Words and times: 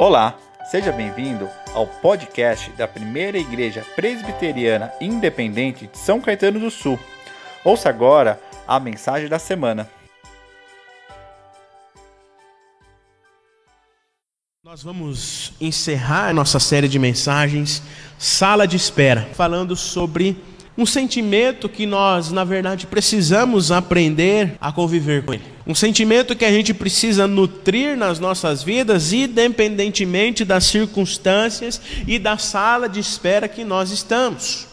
Olá, 0.00 0.38
seja 0.70 0.92
bem-vindo 0.92 1.50
ao 1.74 1.84
podcast 1.84 2.70
da 2.74 2.86
Primeira 2.86 3.36
Igreja 3.36 3.84
Presbiteriana 3.96 4.92
Independente 5.00 5.88
de 5.88 5.98
São 5.98 6.20
Caetano 6.20 6.60
do 6.60 6.70
Sul. 6.70 6.96
Ouça 7.64 7.88
agora 7.88 8.40
a 8.64 8.78
mensagem 8.78 9.28
da 9.28 9.40
semana. 9.40 9.90
Nós 14.62 14.84
vamos 14.84 15.52
encerrar 15.60 16.32
nossa 16.32 16.60
série 16.60 16.86
de 16.86 17.00
mensagens 17.00 17.82
Sala 18.16 18.68
de 18.68 18.76
Espera, 18.76 19.28
falando 19.34 19.74
sobre 19.74 20.40
um 20.78 20.86
sentimento 20.86 21.68
que 21.68 21.84
nós, 21.86 22.30
na 22.30 22.44
verdade, 22.44 22.86
precisamos 22.86 23.72
aprender 23.72 24.54
a 24.60 24.70
conviver 24.70 25.24
com 25.24 25.34
ele. 25.34 25.42
Um 25.66 25.74
sentimento 25.74 26.36
que 26.36 26.44
a 26.44 26.52
gente 26.52 26.72
precisa 26.72 27.26
nutrir 27.26 27.96
nas 27.96 28.20
nossas 28.20 28.62
vidas, 28.62 29.12
independentemente 29.12 30.44
das 30.44 30.66
circunstâncias 30.66 31.80
e 32.06 32.16
da 32.16 32.38
sala 32.38 32.88
de 32.88 33.00
espera 33.00 33.48
que 33.48 33.64
nós 33.64 33.90
estamos. 33.90 34.68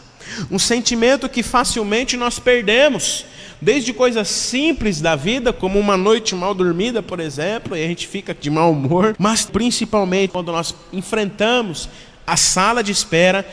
Um 0.48 0.60
sentimento 0.60 1.28
que 1.28 1.42
facilmente 1.42 2.16
nós 2.16 2.38
perdemos, 2.38 3.24
desde 3.60 3.92
coisas 3.92 4.28
simples 4.28 5.00
da 5.00 5.16
vida, 5.16 5.52
como 5.52 5.76
uma 5.76 5.96
noite 5.96 6.36
mal 6.36 6.54
dormida, 6.54 7.02
por 7.02 7.18
exemplo, 7.18 7.76
e 7.76 7.82
a 7.82 7.88
gente 7.88 8.06
fica 8.06 8.32
de 8.32 8.48
mau 8.48 8.70
humor, 8.70 9.16
mas 9.18 9.44
principalmente 9.44 10.30
quando 10.30 10.52
nós 10.52 10.72
enfrentamos 10.92 11.88
a 12.24 12.36
sala 12.36 12.80
de 12.84 12.92
espera, 12.92 13.44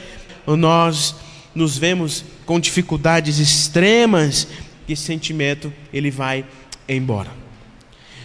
nós 0.45 1.15
nos 1.55 1.77
vemos 1.77 2.23
com 2.45 2.59
dificuldades 2.59 3.39
extremas, 3.39 4.47
esse 4.87 5.03
sentimento 5.03 5.71
ele 5.91 6.11
vai 6.11 6.45
embora. 6.87 7.31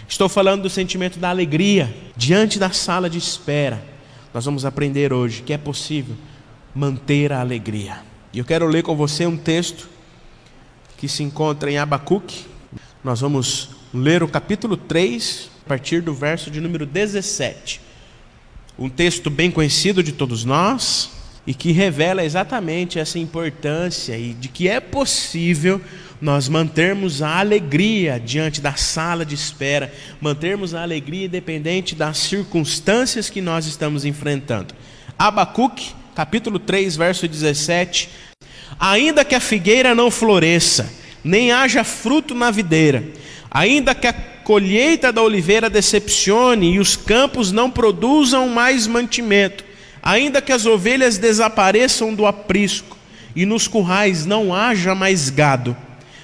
Estou 0.09 0.29
falando 0.29 0.63
do 0.63 0.71
sentimento 0.71 1.19
da 1.19 1.29
alegria 1.29 1.95
diante 2.17 2.59
da 2.59 2.71
sala 2.71 3.11
de 3.11 3.19
espera. 3.19 3.83
Nós 4.33 4.45
vamos 4.45 4.65
aprender 4.65 5.13
hoje 5.13 5.43
que 5.43 5.53
é 5.53 5.59
possível 5.59 6.17
manter 6.75 7.33
a 7.33 7.41
alegria. 7.41 8.01
E 8.33 8.39
eu 8.39 8.45
quero 8.45 8.67
ler 8.67 8.83
com 8.83 8.97
você 8.97 9.27
um 9.27 9.37
texto 9.37 9.89
que 10.97 11.09
se 11.09 11.23
encontra 11.23 11.71
em 11.71 11.79
Abacuque. 11.79 12.47
Nós 13.05 13.21
vamos 13.21 13.71
ler 13.93 14.23
o 14.23 14.29
capítulo 14.29 14.77
3, 14.77 15.51
a 15.65 15.69
partir 15.69 16.03
do 16.03 16.15
verso 16.15 16.51
de 16.51 16.61
número 16.61 16.87
17. 16.87 17.81
Um 18.79 18.89
texto 18.89 19.29
bem 19.29 19.51
conhecido 19.51 20.03
de 20.03 20.13
todos 20.13 20.45
nós, 20.45 21.11
e 21.47 21.55
que 21.55 21.73
revela 21.73 22.25
exatamente 22.25 22.99
essa 22.99 23.19
importância 23.19 24.17
e 24.17 24.35
de 24.35 24.49
que 24.49 24.69
é 24.69 24.81
possível 24.81 25.81
nós 26.21 26.49
mantermos 26.49 27.23
a 27.23 27.39
alegria 27.39 28.21
diante 28.23 28.61
da 28.61 28.75
sala 28.75 29.25
de 29.25 29.35
espera, 29.35 29.93
mantermos 30.21 30.75
a 30.75 30.83
alegria 30.83 31.27
independente 31.27 31.95
das 31.95 32.19
circunstâncias 32.19 33.31
que 33.31 33.41
nós 33.41 33.67
estamos 33.67 34.05
enfrentando. 34.05 34.75
Abacuque, 35.19 35.93
capítulo 36.15 36.59
3, 36.59 36.97
verso 36.97 37.29
17: 37.29 38.09
Ainda 38.79 39.25
que 39.25 39.35
a 39.35 39.41
figueira 39.41 39.95
não 39.95 40.11
floresça, 40.11 40.93
nem 41.23 41.53
haja 41.53 41.85
fruto 41.85 42.35
na 42.35 42.51
videira, 42.51 43.05
ainda 43.51 43.95
que 43.95 44.07
a 44.07 44.13
colheita 44.13 45.13
da 45.13 45.23
oliveira 45.23 45.69
decepcione 45.69 46.75
e 46.75 46.79
os 46.79 46.97
campos 46.97 47.53
não 47.53 47.71
produzam 47.71 48.49
mais 48.49 48.87
mantimento, 48.87 49.65
Ainda 50.09 50.41
que 50.41 50.53
as 50.53 50.65
ovelhas 50.65 51.19
desapareçam 51.19 52.15
do 52.15 52.25
aprisco 52.25 52.97
e 53.37 53.45
nos 53.45 53.69
currais 53.69 54.25
não 54.25 54.55
haja 54.55 54.95
mais 54.95 55.29
gado, 55.29 55.77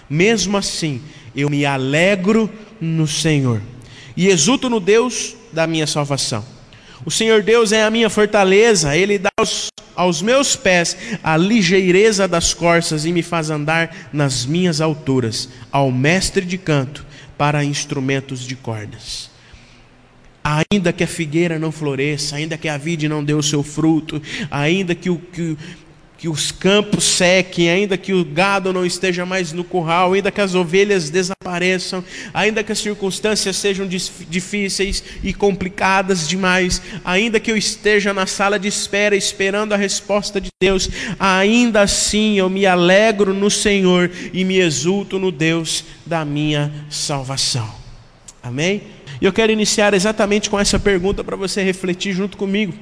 mesmo 0.08 0.56
assim 0.56 1.02
eu 1.36 1.50
me 1.50 1.66
alegro 1.66 2.50
no 2.80 3.06
Senhor 3.06 3.60
e 4.16 4.28
exulto 4.28 4.70
no 4.70 4.80
Deus 4.80 5.36
da 5.52 5.66
minha 5.66 5.86
salvação. 5.86 6.42
O 7.04 7.10
Senhor 7.10 7.42
Deus 7.42 7.72
é 7.72 7.82
a 7.82 7.90
minha 7.90 8.08
fortaleza, 8.08 8.96
Ele 8.96 9.18
dá 9.18 9.28
aos, 9.36 9.68
aos 9.94 10.22
meus 10.22 10.56
pés 10.56 10.96
a 11.22 11.36
ligeireza 11.36 12.26
das 12.26 12.54
corças 12.54 13.04
e 13.04 13.12
me 13.12 13.22
faz 13.22 13.50
andar 13.50 14.08
nas 14.14 14.46
minhas 14.46 14.80
alturas, 14.80 15.50
ao 15.70 15.92
mestre 15.92 16.46
de 16.46 16.56
canto 16.56 17.04
para 17.36 17.62
instrumentos 17.62 18.46
de 18.46 18.56
cordas. 18.56 19.33
Ainda 20.44 20.92
que 20.92 21.02
a 21.02 21.06
figueira 21.06 21.58
não 21.58 21.72
floresça, 21.72 22.36
ainda 22.36 22.58
que 22.58 22.68
a 22.68 22.76
vide 22.76 23.08
não 23.08 23.24
dê 23.24 23.32
o 23.32 23.42
seu 23.42 23.62
fruto, 23.62 24.20
ainda 24.50 24.94
que, 24.94 25.08
o, 25.08 25.16
que, 25.16 25.56
que 26.18 26.28
os 26.28 26.52
campos 26.52 27.04
sequem, 27.04 27.70
ainda 27.70 27.96
que 27.96 28.12
o 28.12 28.22
gado 28.22 28.70
não 28.70 28.84
esteja 28.84 29.24
mais 29.24 29.54
no 29.54 29.64
curral, 29.64 30.12
ainda 30.12 30.30
que 30.30 30.42
as 30.42 30.54
ovelhas 30.54 31.08
desapareçam, 31.08 32.04
ainda 32.34 32.62
que 32.62 32.70
as 32.70 32.78
circunstâncias 32.78 33.56
sejam 33.56 33.88
difíceis 33.88 35.02
e 35.22 35.32
complicadas 35.32 36.28
demais, 36.28 36.82
ainda 37.02 37.40
que 37.40 37.50
eu 37.50 37.56
esteja 37.56 38.12
na 38.12 38.26
sala 38.26 38.58
de 38.58 38.68
espera 38.68 39.16
esperando 39.16 39.72
a 39.72 39.78
resposta 39.78 40.38
de 40.38 40.50
Deus, 40.60 40.90
ainda 41.18 41.80
assim 41.80 42.38
eu 42.38 42.50
me 42.50 42.66
alegro 42.66 43.32
no 43.32 43.50
Senhor 43.50 44.10
e 44.30 44.44
me 44.44 44.58
exulto 44.58 45.18
no 45.18 45.32
Deus 45.32 45.86
da 46.04 46.22
minha 46.22 46.70
salvação. 46.90 47.82
Amém? 48.42 48.82
E 49.20 49.24
eu 49.24 49.32
quero 49.32 49.52
iniciar 49.52 49.94
exatamente 49.94 50.50
com 50.50 50.58
essa 50.58 50.78
pergunta 50.78 51.22
para 51.22 51.36
você 51.36 51.62
refletir 51.62 52.12
junto 52.12 52.36
comigo. 52.36 52.74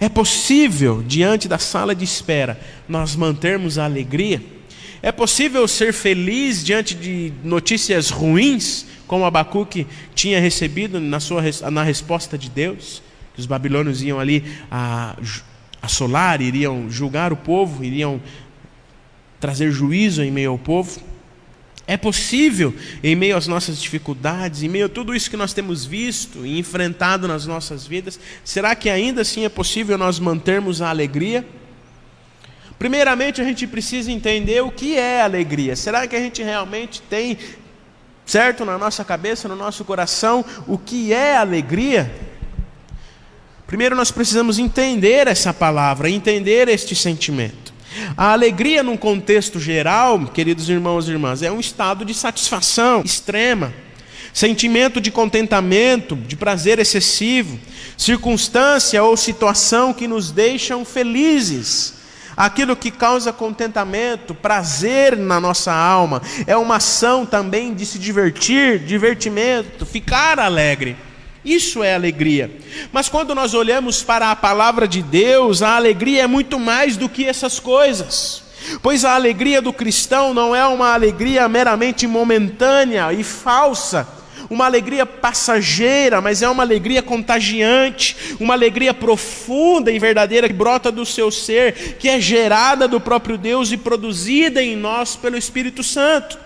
É 0.00 0.08
possível, 0.08 1.02
diante 1.06 1.48
da 1.48 1.58
sala 1.58 1.94
de 1.94 2.04
espera, 2.04 2.60
nós 2.88 3.14
mantermos 3.14 3.78
a 3.78 3.84
alegria? 3.84 4.42
É 5.00 5.12
possível 5.12 5.68
ser 5.68 5.92
feliz 5.92 6.64
diante 6.64 6.94
de 6.94 7.32
notícias 7.44 8.10
ruins, 8.10 8.86
como 9.06 9.24
Abacuque 9.24 9.86
tinha 10.14 10.40
recebido 10.40 10.98
na, 10.98 11.20
sua, 11.20 11.42
na 11.70 11.82
resposta 11.82 12.36
de 12.36 12.48
Deus? 12.48 13.02
Que 13.34 13.40
os 13.40 13.46
babilônios 13.46 14.02
iam 14.02 14.18
ali 14.18 14.44
a, 14.70 15.16
assolar, 15.84 16.40
iriam 16.40 16.90
julgar 16.90 17.32
o 17.32 17.36
povo, 17.36 17.84
iriam 17.84 18.20
trazer 19.38 19.70
juízo 19.70 20.22
em 20.22 20.30
meio 20.30 20.50
ao 20.50 20.58
povo. 20.58 21.00
É 21.86 21.96
possível, 21.98 22.74
em 23.02 23.14
meio 23.14 23.36
às 23.36 23.46
nossas 23.46 23.80
dificuldades, 23.80 24.62
em 24.62 24.68
meio 24.68 24.86
a 24.86 24.88
tudo 24.88 25.14
isso 25.14 25.28
que 25.28 25.36
nós 25.36 25.52
temos 25.52 25.84
visto 25.84 26.46
e 26.46 26.58
enfrentado 26.58 27.28
nas 27.28 27.46
nossas 27.46 27.86
vidas, 27.86 28.18
será 28.42 28.74
que 28.74 28.88
ainda 28.88 29.20
assim 29.20 29.44
é 29.44 29.50
possível 29.50 29.98
nós 29.98 30.18
mantermos 30.18 30.80
a 30.80 30.88
alegria? 30.88 31.46
Primeiramente, 32.78 33.40
a 33.40 33.44
gente 33.44 33.66
precisa 33.66 34.10
entender 34.10 34.62
o 34.62 34.70
que 34.70 34.96
é 34.96 35.22
alegria. 35.22 35.76
Será 35.76 36.06
que 36.06 36.16
a 36.16 36.20
gente 36.20 36.42
realmente 36.42 37.02
tem, 37.02 37.38
certo, 38.26 38.64
na 38.64 38.78
nossa 38.78 39.04
cabeça, 39.04 39.46
no 39.46 39.56
nosso 39.56 39.84
coração, 39.84 40.44
o 40.66 40.76
que 40.78 41.12
é 41.12 41.36
alegria? 41.36 42.12
Primeiro, 43.66 43.94
nós 43.94 44.10
precisamos 44.10 44.58
entender 44.58 45.26
essa 45.26 45.52
palavra, 45.52 46.10
entender 46.10 46.68
este 46.68 46.94
sentimento. 46.94 47.63
A 48.16 48.32
alegria, 48.32 48.82
num 48.82 48.96
contexto 48.96 49.58
geral, 49.60 50.26
queridos 50.26 50.68
irmãos 50.68 51.08
e 51.08 51.12
irmãs, 51.12 51.42
é 51.42 51.50
um 51.50 51.60
estado 51.60 52.04
de 52.04 52.14
satisfação 52.14 53.02
extrema, 53.04 53.72
sentimento 54.32 55.00
de 55.00 55.10
contentamento, 55.10 56.16
de 56.16 56.36
prazer 56.36 56.78
excessivo, 56.78 57.58
circunstância 57.96 59.02
ou 59.02 59.16
situação 59.16 59.92
que 59.92 60.08
nos 60.08 60.30
deixam 60.30 60.84
felizes. 60.84 61.94
Aquilo 62.36 62.74
que 62.74 62.90
causa 62.90 63.32
contentamento, 63.32 64.34
prazer 64.34 65.16
na 65.16 65.40
nossa 65.40 65.72
alma, 65.72 66.20
é 66.46 66.56
uma 66.56 66.76
ação 66.76 67.24
também 67.24 67.72
de 67.72 67.86
se 67.86 67.98
divertir, 67.98 68.80
divertimento, 68.80 69.86
ficar 69.86 70.40
alegre. 70.40 70.96
Isso 71.44 71.82
é 71.82 71.94
alegria. 71.94 72.50
Mas 72.90 73.08
quando 73.08 73.34
nós 73.34 73.52
olhamos 73.52 74.02
para 74.02 74.30
a 74.30 74.36
palavra 74.36 74.88
de 74.88 75.02
Deus, 75.02 75.62
a 75.62 75.76
alegria 75.76 76.22
é 76.22 76.26
muito 76.26 76.58
mais 76.58 76.96
do 76.96 77.08
que 77.08 77.26
essas 77.26 77.60
coisas. 77.60 78.42
Pois 78.82 79.04
a 79.04 79.14
alegria 79.14 79.60
do 79.60 79.72
cristão 79.72 80.32
não 80.32 80.56
é 80.56 80.64
uma 80.66 80.94
alegria 80.94 81.46
meramente 81.48 82.06
momentânea 82.06 83.12
e 83.12 83.22
falsa, 83.22 84.08
uma 84.48 84.64
alegria 84.64 85.04
passageira, 85.04 86.20
mas 86.20 86.40
é 86.42 86.48
uma 86.48 86.62
alegria 86.62 87.02
contagiante, 87.02 88.16
uma 88.40 88.54
alegria 88.54 88.94
profunda 88.94 89.90
e 89.90 89.98
verdadeira 89.98 90.48
que 90.48 90.54
brota 90.54 90.90
do 90.90 91.04
seu 91.04 91.30
ser, 91.30 91.96
que 91.98 92.08
é 92.08 92.20
gerada 92.20 92.88
do 92.88 93.00
próprio 93.00 93.36
Deus 93.36 93.70
e 93.70 93.76
produzida 93.76 94.62
em 94.62 94.76
nós 94.76 95.14
pelo 95.16 95.36
Espírito 95.36 95.82
Santo. 95.82 96.43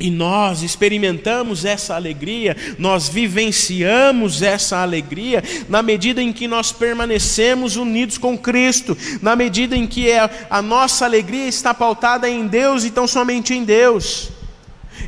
E 0.00 0.10
nós 0.10 0.62
experimentamos 0.62 1.66
essa 1.66 1.94
alegria, 1.94 2.56
nós 2.78 3.06
vivenciamos 3.06 4.40
essa 4.40 4.78
alegria 4.78 5.44
na 5.68 5.82
medida 5.82 6.22
em 6.22 6.32
que 6.32 6.48
nós 6.48 6.72
permanecemos 6.72 7.76
unidos 7.76 8.16
com 8.16 8.36
Cristo, 8.36 8.96
na 9.20 9.36
medida 9.36 9.76
em 9.76 9.86
que 9.86 10.10
a, 10.10 10.30
a 10.48 10.62
nossa 10.62 11.04
alegria 11.04 11.46
está 11.46 11.74
pautada 11.74 12.26
em 12.30 12.46
Deus 12.46 12.82
e 12.84 12.90
tão 12.90 13.06
somente 13.06 13.52
em 13.52 13.62
Deus. 13.62 14.30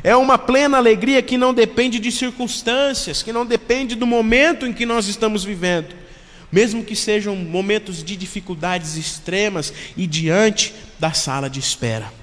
É 0.03 0.15
uma 0.15 0.37
plena 0.37 0.77
alegria 0.77 1.23
que 1.23 1.37
não 1.37 1.55
depende 1.55 1.97
de 1.97 2.11
circunstâncias, 2.11 3.23
que 3.23 3.33
não 3.33 3.47
depende 3.47 3.95
do 3.95 4.05
momento 4.05 4.67
em 4.67 4.73
que 4.73 4.85
nós 4.85 5.07
estamos 5.07 5.43
vivendo, 5.43 5.95
mesmo 6.51 6.83
que 6.83 6.95
sejam 6.95 7.35
momentos 7.35 8.03
de 8.03 8.15
dificuldades 8.15 8.95
extremas 8.95 9.73
e 9.97 10.05
diante 10.05 10.71
da 10.99 11.13
sala 11.13 11.49
de 11.49 11.59
espera. 11.59 12.22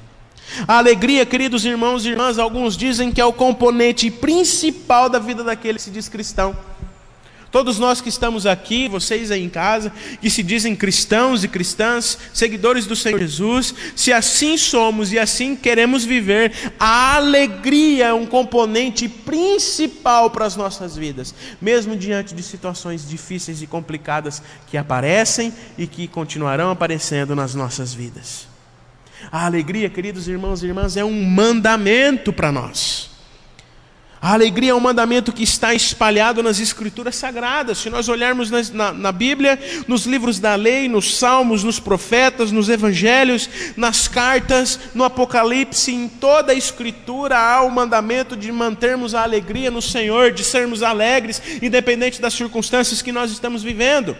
A 0.66 0.78
alegria, 0.78 1.24
queridos 1.26 1.64
irmãos 1.64 2.04
e 2.04 2.10
irmãs, 2.10 2.38
alguns 2.38 2.76
dizem 2.76 3.12
que 3.12 3.20
é 3.20 3.24
o 3.24 3.32
componente 3.32 4.10
principal 4.10 5.08
da 5.08 5.18
vida 5.18 5.42
daquele 5.44 5.78
que 5.78 5.84
se 5.84 5.90
diz 5.90 6.08
cristão. 6.08 6.56
Todos 7.50 7.80
nós 7.80 8.00
que 8.00 8.08
estamos 8.08 8.46
aqui, 8.46 8.86
vocês 8.88 9.32
aí 9.32 9.42
em 9.42 9.48
casa, 9.48 9.92
que 10.20 10.30
se 10.30 10.40
dizem 10.40 10.76
cristãos 10.76 11.42
e 11.42 11.48
cristãs, 11.48 12.16
seguidores 12.32 12.86
do 12.86 12.94
Senhor 12.94 13.18
Jesus, 13.18 13.74
se 13.96 14.12
assim 14.12 14.56
somos 14.56 15.12
e 15.12 15.18
assim 15.18 15.56
queremos 15.56 16.04
viver, 16.04 16.52
a 16.78 17.16
alegria 17.16 18.08
é 18.08 18.12
um 18.12 18.24
componente 18.24 19.08
principal 19.08 20.30
para 20.30 20.46
as 20.46 20.54
nossas 20.54 20.96
vidas, 20.96 21.34
mesmo 21.60 21.96
diante 21.96 22.36
de 22.36 22.42
situações 22.42 23.08
difíceis 23.08 23.60
e 23.62 23.66
complicadas 23.66 24.40
que 24.68 24.76
aparecem 24.76 25.52
e 25.76 25.88
que 25.88 26.06
continuarão 26.06 26.70
aparecendo 26.70 27.34
nas 27.34 27.52
nossas 27.52 27.92
vidas. 27.92 28.49
A 29.30 29.46
alegria, 29.46 29.90
queridos 29.90 30.28
irmãos 30.28 30.62
e 30.62 30.66
irmãs, 30.66 30.96
é 30.96 31.04
um 31.04 31.24
mandamento 31.24 32.32
para 32.32 32.50
nós. 32.52 33.10
A 34.22 34.34
alegria 34.34 34.72
é 34.72 34.74
um 34.74 34.80
mandamento 34.80 35.32
que 35.32 35.42
está 35.42 35.72
espalhado 35.72 36.42
nas 36.42 36.60
Escrituras 36.60 37.16
Sagradas. 37.16 37.78
Se 37.78 37.88
nós 37.88 38.06
olharmos 38.06 38.50
na, 38.50 38.62
na, 38.74 38.92
na, 38.92 39.12
Bíblia, 39.12 39.58
nos 39.88 40.04
livros 40.04 40.38
da 40.38 40.54
lei, 40.56 40.90
nos 40.90 41.16
Salmos, 41.16 41.64
nos 41.64 41.80
profetas, 41.80 42.52
nos 42.52 42.68
Evangelhos, 42.68 43.48
nas 43.78 44.08
cartas, 44.08 44.78
no 44.94 45.04
Apocalipse, 45.04 45.94
em 45.94 46.06
toda 46.06 46.52
a 46.52 46.54
Escritura 46.54 47.38
há 47.38 47.62
o 47.62 47.70
mandamento 47.70 48.36
de 48.36 48.52
mantermos 48.52 49.14
a 49.14 49.22
alegria 49.22 49.70
no 49.70 49.80
Senhor, 49.80 50.32
de 50.32 50.44
sermos 50.44 50.82
alegres, 50.82 51.40
independente 51.62 52.20
das 52.20 52.34
circunstâncias 52.34 53.00
que 53.00 53.12
nós 53.12 53.30
estamos 53.30 53.62
vivendo. 53.62 54.14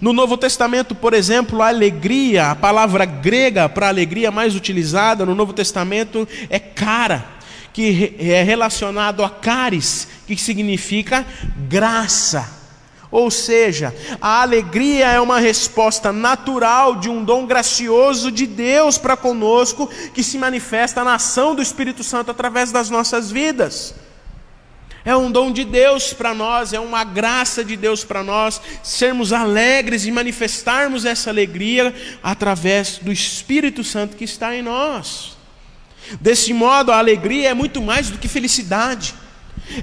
No 0.00 0.12
Novo 0.12 0.36
Testamento, 0.36 0.94
por 0.94 1.14
exemplo, 1.14 1.62
a 1.62 1.68
alegria, 1.68 2.50
a 2.50 2.56
palavra 2.56 3.04
grega 3.04 3.68
para 3.68 3.88
alegria 3.88 4.30
mais 4.30 4.54
utilizada 4.54 5.24
no 5.24 5.34
Novo 5.34 5.52
Testamento 5.52 6.28
é 6.48 6.58
cara 6.58 7.40
que 7.72 8.16
é 8.18 8.42
relacionado 8.42 9.24
a 9.24 9.30
caris, 9.30 10.08
que 10.26 10.36
significa 10.36 11.24
graça. 11.68 12.60
Ou 13.10 13.30
seja, 13.30 13.94
a 14.20 14.42
alegria 14.42 15.08
é 15.08 15.20
uma 15.20 15.40
resposta 15.40 16.12
natural 16.12 16.96
de 16.96 17.08
um 17.08 17.24
dom 17.24 17.44
gracioso 17.44 18.30
de 18.30 18.46
Deus 18.46 18.98
para 18.98 19.16
conosco, 19.16 19.90
que 20.14 20.22
se 20.22 20.38
manifesta 20.38 21.02
na 21.02 21.14
ação 21.14 21.54
do 21.54 21.62
Espírito 21.62 22.04
Santo 22.04 22.30
através 22.30 22.70
das 22.70 22.88
nossas 22.88 23.30
vidas. 23.30 23.94
É 25.04 25.16
um 25.16 25.30
dom 25.32 25.50
de 25.50 25.64
Deus 25.64 26.12
para 26.12 26.34
nós, 26.34 26.72
é 26.72 26.80
uma 26.80 27.04
graça 27.04 27.64
de 27.64 27.76
Deus 27.76 28.04
para 28.04 28.22
nós, 28.22 28.60
sermos 28.82 29.32
alegres 29.32 30.04
e 30.04 30.12
manifestarmos 30.12 31.04
essa 31.04 31.30
alegria 31.30 31.94
através 32.22 32.98
do 32.98 33.10
Espírito 33.10 33.82
Santo 33.82 34.16
que 34.16 34.24
está 34.24 34.54
em 34.54 34.62
nós. 34.62 35.36
Desse 36.20 36.52
modo, 36.52 36.92
a 36.92 36.98
alegria 36.98 37.50
é 37.50 37.54
muito 37.54 37.80
mais 37.80 38.10
do 38.10 38.18
que 38.18 38.28
felicidade 38.28 39.14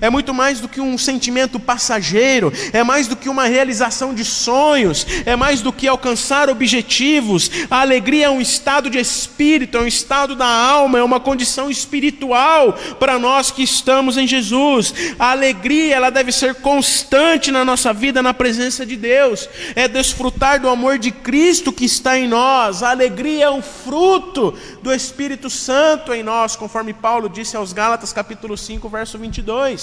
é 0.02 0.10
muito 0.10 0.34
mais 0.34 0.60
do 0.60 0.68
que 0.68 0.82
um 0.82 0.98
sentimento 0.98 1.60
passageiro, 1.60 2.52
é 2.74 2.84
mais 2.84 3.08
do 3.08 3.16
que 3.16 3.30
uma 3.30 3.46
realização 3.46 4.14
de 4.14 4.24
sonhos, 4.24 5.06
é 5.26 5.36
mais 5.36 5.62
do 5.62 5.74
que 5.74 5.88
alcançar 5.88 6.50
objetivos. 6.50 7.50
A 7.70 7.82
alegria 7.82 8.26
é 8.26 8.30
um 8.30 8.42
estado 8.42 8.90
de 8.90 8.98
espírito, 8.98 9.78
é 9.78 9.82
um 9.82 9.88
estado 9.88 10.36
da 10.36 10.48
alma, 10.48 11.00
é 11.00 11.04
uma 11.04 11.20
condição 11.20 11.70
espiritual 11.70 12.74
para 13.00 13.18
nós 13.20 13.52
que 13.52 13.64
estamos 13.64 14.18
em 14.18 14.28
Jesus. 14.28 14.94
A 15.20 15.32
alegria, 15.32 15.96
ela 15.96 16.10
deve 16.10 16.32
ser 16.32 16.56
constante 16.56 17.52
na 17.52 17.64
nossa 17.64 17.94
vida, 17.94 18.22
na 18.22 18.34
presença 18.34 18.86
de 18.86 18.96
Deus, 18.96 19.50
é 19.76 19.88
desfrutar 19.88 20.60
do 20.60 20.70
amor 20.70 20.98
de 20.98 21.12
Cristo 21.12 21.72
que 21.72 21.86
está 21.86 22.18
em 22.18 22.28
nós. 22.28 22.84
A 22.84 22.92
alegria 22.92 23.46
é 23.46 23.52
um 23.52 23.62
fruto 23.62 24.54
do 24.82 24.94
Espírito 24.94 25.50
Santo 25.50 26.14
em 26.14 26.24
nós, 26.24 26.56
conforme 26.56 26.94
Paulo 26.94 27.30
disse 27.30 27.56
aos 27.56 27.74
Gálatas, 27.74 28.14
capítulo 28.14 28.58
5, 28.58 28.88
verso 28.90 29.18
22. 29.18 29.77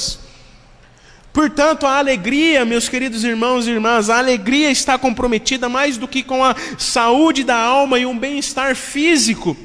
Portanto, 1.32 1.84
a 1.84 1.98
alegria, 1.98 2.64
meus 2.64 2.88
queridos 2.88 3.24
irmãos 3.24 3.66
e 3.66 3.70
irmãs, 3.70 4.08
a 4.08 4.18
alegria 4.18 4.70
está 4.70 4.96
comprometida 4.96 5.68
mais 5.68 5.96
do 5.96 6.06
que 6.06 6.22
com 6.22 6.44
a 6.44 6.54
saúde 6.78 7.42
da 7.42 7.56
alma 7.56 7.98
e 7.98 8.06
um 8.06 8.16
bem-estar 8.16 8.76
físico. 8.76 9.56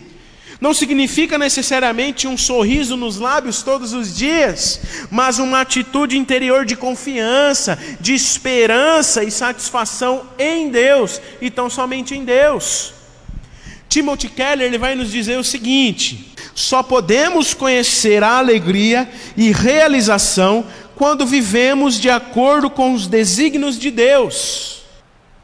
Não 0.59 0.73
significa 0.73 1.37
necessariamente 1.37 2.27
um 2.27 2.37
sorriso 2.37 2.97
nos 2.97 3.17
lábios 3.17 3.61
todos 3.61 3.93
os 3.93 4.15
dias, 4.15 4.81
mas 5.11 5.39
uma 5.39 5.61
atitude 5.61 6.17
interior 6.17 6.65
de 6.65 6.75
confiança, 6.75 7.77
de 8.01 8.13
esperança 8.13 9.23
e 9.23 9.31
satisfação 9.31 10.23
em 10.37 10.69
Deus 10.69 11.21
e 11.39 11.51
tão 11.51 11.69
somente 11.69 12.15
em 12.15 12.25
Deus. 12.25 12.93
Timothy 13.87 14.27
Keller 14.27 14.67
ele 14.67 14.77
vai 14.77 14.95
nos 14.95 15.11
dizer 15.11 15.37
o 15.37 15.43
seguinte: 15.43 16.33
só 16.59 16.83
podemos 16.83 17.53
conhecer 17.53 18.21
a 18.21 18.37
alegria 18.37 19.09
e 19.37 19.49
realização 19.49 20.65
quando 20.93 21.25
vivemos 21.25 21.97
de 21.97 22.09
acordo 22.09 22.69
com 22.69 22.93
os 22.93 23.07
desígnios 23.07 23.79
de 23.79 23.89
Deus. 23.89 24.83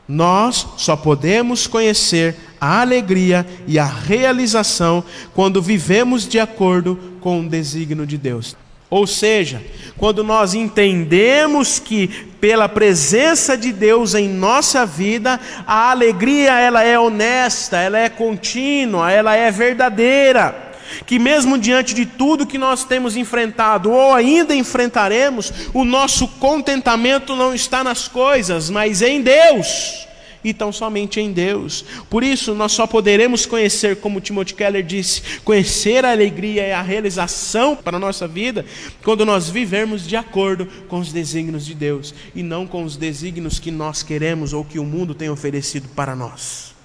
Nós 0.06 0.68
só 0.76 0.98
podemos 0.98 1.68
conhecer 1.68 2.36
a 2.60 2.82
alegria 2.82 3.48
e 3.66 3.80
a 3.80 3.86
realização 3.86 5.06
quando 5.34 5.62
vivemos 5.62 6.28
de 6.28 6.38
acordo 6.38 7.00
com 7.22 7.40
o 7.40 7.48
desígnio 7.48 8.06
de 8.06 8.18
Deus. 8.18 8.58
Ou 8.90 9.08
seja, 9.08 9.64
quando 9.98 10.22
nós 10.22 10.54
entendemos 10.54 11.80
que 11.80 12.10
pela 12.42 12.68
presença 12.68 13.58
de 13.58 13.72
Deus 13.72 14.16
em 14.16 14.28
nossa 14.28 14.86
vida, 14.86 15.40
a 15.66 15.92
alegria 15.92 16.60
ela 16.60 16.84
é 16.84 17.00
honesta, 17.00 17.78
ela 17.78 17.98
é 17.98 18.10
contínua, 18.10 19.10
ela 19.10 19.34
é 19.34 19.50
verdadeira 19.50 20.65
que 21.06 21.20
mesmo 21.20 21.58
diante 21.58 21.94
de 21.94 22.06
tudo 22.06 22.46
que 22.46 22.58
nós 22.58 22.84
temos 22.84 23.16
enfrentado 23.16 23.92
ou 23.92 24.14
ainda 24.14 24.56
enfrentaremos, 24.56 25.52
o 25.74 25.84
nosso 25.84 26.28
contentamento 26.28 27.36
não 27.36 27.54
está 27.54 27.84
nas 27.84 28.08
coisas, 28.08 28.70
mas 28.70 29.02
em 29.02 29.22
Deus. 29.22 30.06
E 30.44 30.54
tão 30.54 30.72
somente 30.72 31.20
em 31.20 31.32
Deus. 31.32 31.84
Por 32.08 32.24
isso, 32.24 32.54
nós 32.54 32.72
só 32.72 32.86
poderemos 32.86 33.48
conhecer, 33.48 33.96
como 33.96 34.22
Timothy 34.22 34.54
Keller 34.54 34.84
disse, 34.84 35.40
conhecer 35.44 36.06
a 36.06 36.12
alegria 36.12 36.68
e 36.68 36.72
a 36.72 36.84
realização 36.84 37.76
para 37.76 37.98
a 37.98 38.00
nossa 38.00 38.28
vida, 38.28 38.64
quando 39.04 39.26
nós 39.26 39.50
vivermos 39.50 40.08
de 40.08 40.16
acordo 40.16 40.68
com 40.88 41.00
os 41.00 41.12
desígnios 41.12 41.66
de 41.66 41.74
Deus 41.74 42.14
e 42.36 42.44
não 42.44 42.68
com 42.68 42.84
os 42.84 42.96
desígnios 42.96 43.58
que 43.58 43.72
nós 43.72 44.04
queremos 44.04 44.54
ou 44.54 44.64
que 44.64 44.78
o 44.78 44.86
mundo 44.86 45.16
tem 45.16 45.32
oferecido 45.32 45.90
para 45.96 46.16
nós. 46.16 46.76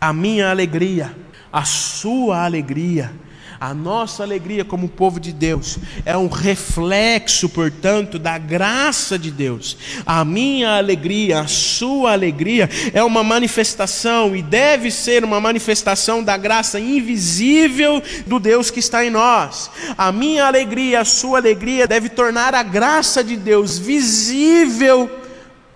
A 0.00 0.12
minha 0.12 0.48
alegria 0.48 1.16
a 1.52 1.64
sua 1.64 2.44
alegria, 2.44 3.12
a 3.60 3.74
nossa 3.74 4.22
alegria 4.22 4.64
como 4.64 4.88
povo 4.88 5.18
de 5.18 5.32
Deus 5.32 5.78
é 6.04 6.16
um 6.16 6.28
reflexo, 6.28 7.48
portanto, 7.48 8.16
da 8.16 8.38
graça 8.38 9.18
de 9.18 9.32
Deus. 9.32 9.76
A 10.06 10.24
minha 10.24 10.76
alegria, 10.76 11.40
a 11.40 11.48
sua 11.48 12.12
alegria 12.12 12.70
é 12.94 13.02
uma 13.02 13.24
manifestação 13.24 14.36
e 14.36 14.42
deve 14.42 14.92
ser 14.92 15.24
uma 15.24 15.40
manifestação 15.40 16.22
da 16.22 16.36
graça 16.36 16.78
invisível 16.78 18.00
do 18.26 18.38
Deus 18.38 18.70
que 18.70 18.78
está 18.78 19.04
em 19.04 19.10
nós. 19.10 19.70
A 19.96 20.12
minha 20.12 20.46
alegria, 20.46 21.00
a 21.00 21.04
sua 21.04 21.38
alegria 21.38 21.86
deve 21.86 22.08
tornar 22.08 22.54
a 22.54 22.62
graça 22.62 23.24
de 23.24 23.36
Deus 23.36 23.76
visível 23.76 25.10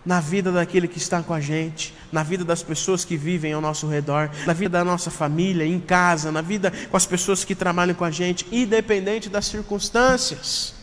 na 0.07 0.21
vida 0.21 0.53
daquele 0.53 0.87
que 0.87 0.99
está 0.99 1.21
com 1.21 1.35
a 1.35 1.41
gente 1.41 1.93
na 2.13 2.23
vida 2.23 2.45
das 2.45 2.63
pessoas 2.63 3.05
que 3.05 3.17
vivem 3.17 3.55
ao 3.55 3.61
nosso 3.61 3.89
redor, 3.89 4.31
na 4.47 4.53
vida 4.53 4.79
da 4.79 4.85
nossa 4.85 5.11
família, 5.11 5.65
em 5.65 5.81
casa, 5.81 6.31
na 6.31 6.43
vida 6.43 6.73
com 6.91 6.97
as 6.97 7.07
pessoas 7.07 7.45
que 7.45 7.55
trabalham 7.55 7.95
com 7.95 8.05
a 8.05 8.11
gente, 8.11 8.47
independente 8.53 9.31
das 9.31 9.47
circunstâncias. 9.47 10.75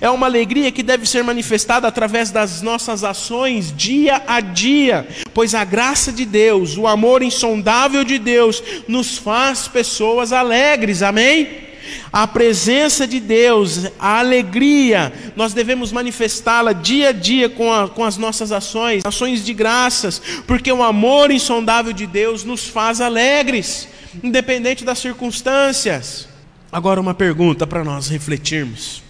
É 0.00 0.08
uma 0.08 0.26
alegria 0.26 0.72
que 0.72 0.82
deve 0.82 1.06
ser 1.06 1.22
manifestada 1.22 1.86
através 1.86 2.30
das 2.30 2.62
nossas 2.62 3.04
ações 3.04 3.74
dia 3.76 4.22
a 4.26 4.40
dia, 4.40 5.06
pois 5.32 5.54
a 5.54 5.64
graça 5.64 6.12
de 6.12 6.24
Deus, 6.24 6.76
o 6.76 6.86
amor 6.86 7.22
insondável 7.22 8.02
de 8.02 8.18
Deus, 8.18 8.62
nos 8.88 9.18
faz 9.18 9.68
pessoas 9.68 10.32
alegres, 10.32 11.02
amém? 11.02 11.63
A 12.12 12.26
presença 12.26 13.06
de 13.06 13.20
Deus, 13.20 13.86
a 13.98 14.18
alegria, 14.18 15.12
nós 15.36 15.52
devemos 15.52 15.92
manifestá-la 15.92 16.72
dia 16.72 17.08
a 17.08 17.12
dia 17.12 17.48
com, 17.48 17.72
a, 17.72 17.88
com 17.88 18.04
as 18.04 18.16
nossas 18.16 18.52
ações, 18.52 19.04
ações 19.04 19.44
de 19.44 19.52
graças, 19.52 20.20
porque 20.46 20.72
o 20.72 20.82
amor 20.82 21.30
insondável 21.30 21.92
de 21.92 22.06
Deus 22.06 22.44
nos 22.44 22.66
faz 22.66 23.00
alegres, 23.00 23.88
independente 24.22 24.84
das 24.84 24.98
circunstâncias. 24.98 26.28
Agora, 26.70 27.00
uma 27.00 27.14
pergunta 27.14 27.66
para 27.66 27.84
nós 27.84 28.08
refletirmos: 28.08 29.02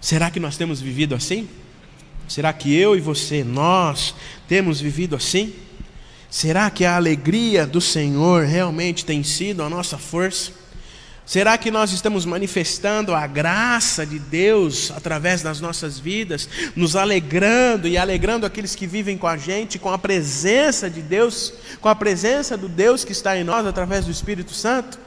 será 0.00 0.30
que 0.30 0.40
nós 0.40 0.56
temos 0.56 0.80
vivido 0.80 1.14
assim? 1.14 1.48
Será 2.28 2.52
que 2.52 2.74
eu 2.74 2.96
e 2.96 3.00
você, 3.00 3.44
nós, 3.44 4.14
temos 4.48 4.80
vivido 4.80 5.14
assim? 5.14 5.52
Será 6.30 6.70
que 6.70 6.84
a 6.84 6.96
alegria 6.96 7.66
do 7.66 7.80
Senhor 7.80 8.46
realmente 8.46 9.04
tem 9.04 9.22
sido 9.22 9.62
a 9.62 9.68
nossa 9.68 9.98
força? 9.98 10.61
Será 11.24 11.56
que 11.56 11.70
nós 11.70 11.92
estamos 11.92 12.26
manifestando 12.26 13.14
a 13.14 13.26
graça 13.26 14.04
de 14.04 14.18
Deus 14.18 14.90
através 14.90 15.40
das 15.40 15.60
nossas 15.60 15.98
vidas, 15.98 16.48
nos 16.74 16.96
alegrando 16.96 17.86
e 17.86 17.96
alegrando 17.96 18.44
aqueles 18.44 18.74
que 18.74 18.86
vivem 18.86 19.16
com 19.16 19.28
a 19.28 19.36
gente, 19.36 19.78
com 19.78 19.90
a 19.90 19.98
presença 19.98 20.90
de 20.90 21.00
Deus, 21.00 21.54
com 21.80 21.88
a 21.88 21.94
presença 21.94 22.56
do 22.56 22.68
Deus 22.68 23.04
que 23.04 23.12
está 23.12 23.36
em 23.36 23.44
nós 23.44 23.66
através 23.66 24.04
do 24.04 24.10
Espírito 24.10 24.52
Santo? 24.52 24.98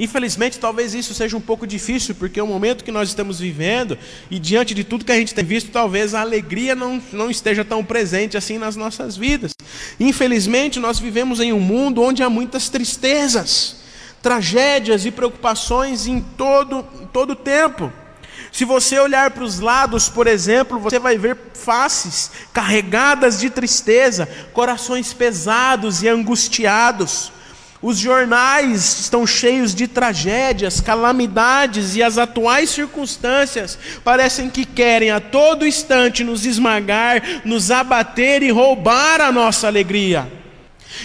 Infelizmente, 0.00 0.58
talvez 0.58 0.94
isso 0.94 1.12
seja 1.12 1.36
um 1.36 1.40
pouco 1.42 1.66
difícil, 1.66 2.14
porque 2.14 2.40
o 2.40 2.46
momento 2.46 2.82
que 2.82 2.90
nós 2.90 3.10
estamos 3.10 3.38
vivendo, 3.38 3.98
e 4.30 4.38
diante 4.38 4.72
de 4.72 4.82
tudo 4.82 5.04
que 5.04 5.12
a 5.12 5.16
gente 5.16 5.34
tem 5.34 5.44
visto, 5.44 5.70
talvez 5.70 6.14
a 6.14 6.22
alegria 6.22 6.74
não, 6.74 7.02
não 7.12 7.30
esteja 7.30 7.66
tão 7.66 7.84
presente 7.84 8.34
assim 8.34 8.56
nas 8.56 8.76
nossas 8.76 9.14
vidas. 9.14 9.52
Infelizmente, 10.00 10.80
nós 10.80 10.98
vivemos 10.98 11.38
em 11.38 11.52
um 11.52 11.60
mundo 11.60 12.00
onde 12.00 12.22
há 12.22 12.30
muitas 12.30 12.70
tristezas, 12.70 13.76
tragédias 14.22 15.04
e 15.04 15.10
preocupações 15.10 16.06
em 16.06 16.20
todo 16.20 16.80
o 16.80 17.06
todo 17.06 17.34
tempo. 17.34 17.92
Se 18.52 18.64
você 18.64 18.98
olhar 18.98 19.30
para 19.30 19.44
os 19.44 19.60
lados, 19.60 20.08
por 20.08 20.26
exemplo, 20.26 20.78
você 20.78 20.98
vai 20.98 21.16
ver 21.16 21.36
faces 21.54 22.30
carregadas 22.52 23.38
de 23.38 23.48
tristeza, 23.48 24.28
corações 24.52 25.12
pesados 25.12 26.02
e 26.02 26.08
angustiados. 26.08 27.32
Os 27.82 27.96
jornais 27.96 29.00
estão 29.00 29.26
cheios 29.26 29.74
de 29.74 29.88
tragédias, 29.88 30.80
calamidades 30.80 31.96
e 31.96 32.02
as 32.02 32.18
atuais 32.18 32.68
circunstâncias 32.68 33.78
parecem 34.04 34.50
que 34.50 34.66
querem 34.66 35.10
a 35.10 35.20
todo 35.20 35.66
instante 35.66 36.22
nos 36.22 36.44
esmagar, 36.44 37.22
nos 37.44 37.70
abater 37.70 38.42
e 38.42 38.50
roubar 38.50 39.20
a 39.22 39.32
nossa 39.32 39.66
alegria. 39.66 40.39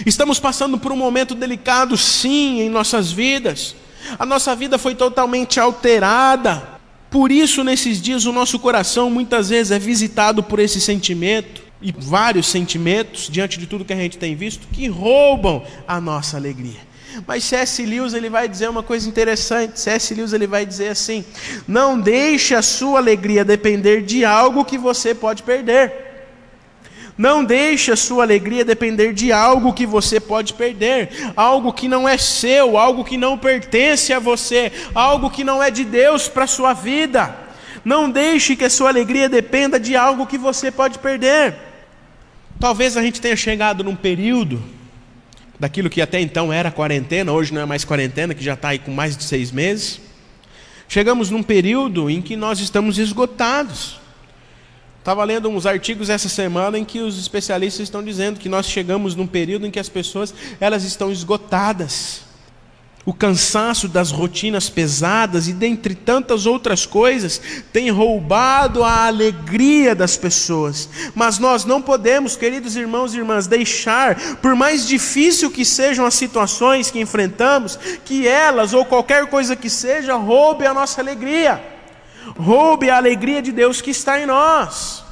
Estamos 0.04 0.38
passando 0.38 0.78
por 0.78 0.92
um 0.92 0.96
momento 0.96 1.34
delicado, 1.34 1.96
sim, 1.96 2.60
em 2.60 2.68
nossas 2.68 3.10
vidas. 3.10 3.74
A 4.18 4.26
nossa 4.26 4.54
vida 4.54 4.78
foi 4.78 4.94
totalmente 4.94 5.58
alterada. 5.58 6.76
Por 7.10 7.32
isso, 7.32 7.64
nesses 7.64 8.00
dias, 8.00 8.26
o 8.26 8.32
nosso 8.32 8.58
coração 8.58 9.08
muitas 9.08 9.48
vezes 9.48 9.70
é 9.70 9.78
visitado 9.78 10.42
por 10.42 10.58
esse 10.58 10.80
sentimento 10.80 11.62
e 11.80 11.92
vários 11.92 12.46
sentimentos 12.46 13.28
diante 13.30 13.58
de 13.58 13.66
tudo 13.66 13.84
que 13.84 13.92
a 13.92 13.96
gente 13.96 14.18
tem 14.18 14.34
visto 14.34 14.66
que 14.72 14.86
roubam 14.88 15.62
a 15.86 16.00
nossa 16.00 16.36
alegria. 16.36 16.86
Mas 17.26 17.44
C.S. 17.44 17.84
Lewis 17.84 18.12
ele 18.12 18.28
vai 18.28 18.48
dizer 18.48 18.68
uma 18.68 18.82
coisa 18.82 19.08
interessante. 19.08 19.80
C.S. 19.80 20.12
Lewis 20.12 20.32
ele 20.32 20.46
vai 20.46 20.66
dizer 20.66 20.88
assim: 20.88 21.24
não 21.66 21.98
deixe 21.98 22.54
a 22.54 22.60
sua 22.60 22.98
alegria 22.98 23.44
depender 23.44 24.02
de 24.02 24.24
algo 24.24 24.64
que 24.64 24.76
você 24.76 25.14
pode 25.14 25.42
perder. 25.42 26.05
Não 27.18 27.42
deixe 27.42 27.90
a 27.90 27.96
sua 27.96 28.24
alegria 28.24 28.64
depender 28.64 29.14
de 29.14 29.32
algo 29.32 29.72
que 29.72 29.86
você 29.86 30.20
pode 30.20 30.52
perder, 30.52 31.32
algo 31.34 31.72
que 31.72 31.88
não 31.88 32.06
é 32.06 32.18
seu, 32.18 32.76
algo 32.76 33.04
que 33.04 33.16
não 33.16 33.38
pertence 33.38 34.12
a 34.12 34.18
você, 34.18 34.70
algo 34.94 35.30
que 35.30 35.42
não 35.42 35.62
é 35.62 35.70
de 35.70 35.84
Deus 35.84 36.28
para 36.28 36.44
a 36.44 36.48
sua 36.48 36.74
vida. 36.74 37.34
Não 37.82 38.10
deixe 38.10 38.54
que 38.54 38.64
a 38.64 38.70
sua 38.70 38.90
alegria 38.90 39.28
dependa 39.28 39.80
de 39.80 39.96
algo 39.96 40.26
que 40.26 40.36
você 40.36 40.70
pode 40.70 40.98
perder. 40.98 41.54
Talvez 42.60 42.96
a 42.96 43.02
gente 43.02 43.20
tenha 43.20 43.36
chegado 43.36 43.82
num 43.82 43.96
período 43.96 44.62
daquilo 45.58 45.88
que 45.88 46.02
até 46.02 46.20
então 46.20 46.52
era 46.52 46.70
quarentena, 46.70 47.32
hoje 47.32 47.54
não 47.54 47.62
é 47.62 47.64
mais 47.64 47.84
quarentena, 47.84 48.34
que 48.34 48.44
já 48.44 48.54
está 48.54 48.68
aí 48.68 48.78
com 48.78 48.90
mais 48.90 49.16
de 49.16 49.24
seis 49.24 49.50
meses. 49.50 50.00
Chegamos 50.88 51.30
num 51.30 51.42
período 51.42 52.10
em 52.10 52.20
que 52.20 52.36
nós 52.36 52.60
estamos 52.60 52.98
esgotados. 52.98 53.98
Estava 55.06 55.22
lendo 55.22 55.48
uns 55.48 55.66
artigos 55.66 56.10
essa 56.10 56.28
semana 56.28 56.76
em 56.76 56.84
que 56.84 56.98
os 56.98 57.16
especialistas 57.16 57.84
estão 57.84 58.02
dizendo 58.02 58.40
que 58.40 58.48
nós 58.48 58.66
chegamos 58.66 59.14
num 59.14 59.24
período 59.24 59.64
em 59.64 59.70
que 59.70 59.78
as 59.78 59.88
pessoas 59.88 60.34
elas 60.58 60.82
estão 60.82 61.12
esgotadas 61.12 62.22
o 63.04 63.14
cansaço 63.14 63.86
das 63.86 64.10
rotinas 64.10 64.68
pesadas 64.68 65.46
e 65.46 65.52
dentre 65.52 65.94
tantas 65.94 66.44
outras 66.44 66.84
coisas 66.84 67.40
tem 67.72 67.88
roubado 67.88 68.82
a 68.82 69.06
alegria 69.06 69.94
das 69.94 70.16
pessoas. 70.16 70.88
Mas 71.14 71.38
nós 71.38 71.64
não 71.64 71.80
podemos, 71.80 72.34
queridos 72.34 72.74
irmãos 72.74 73.14
e 73.14 73.18
irmãs, 73.18 73.46
deixar, 73.46 74.16
por 74.38 74.56
mais 74.56 74.88
difícil 74.88 75.52
que 75.52 75.64
sejam 75.64 76.04
as 76.04 76.14
situações 76.14 76.90
que 76.90 76.98
enfrentamos, 76.98 77.78
que 78.04 78.26
elas 78.26 78.74
ou 78.74 78.84
qualquer 78.84 79.28
coisa 79.28 79.54
que 79.54 79.70
seja 79.70 80.16
roube 80.16 80.66
a 80.66 80.74
nossa 80.74 81.00
alegria. 81.00 81.75
Roube 82.36 82.90
a 82.90 82.96
alegria 82.96 83.40
de 83.40 83.52
Deus 83.52 83.80
que 83.80 83.90
está 83.90 84.20
em 84.20 84.26
nós. 84.26 85.05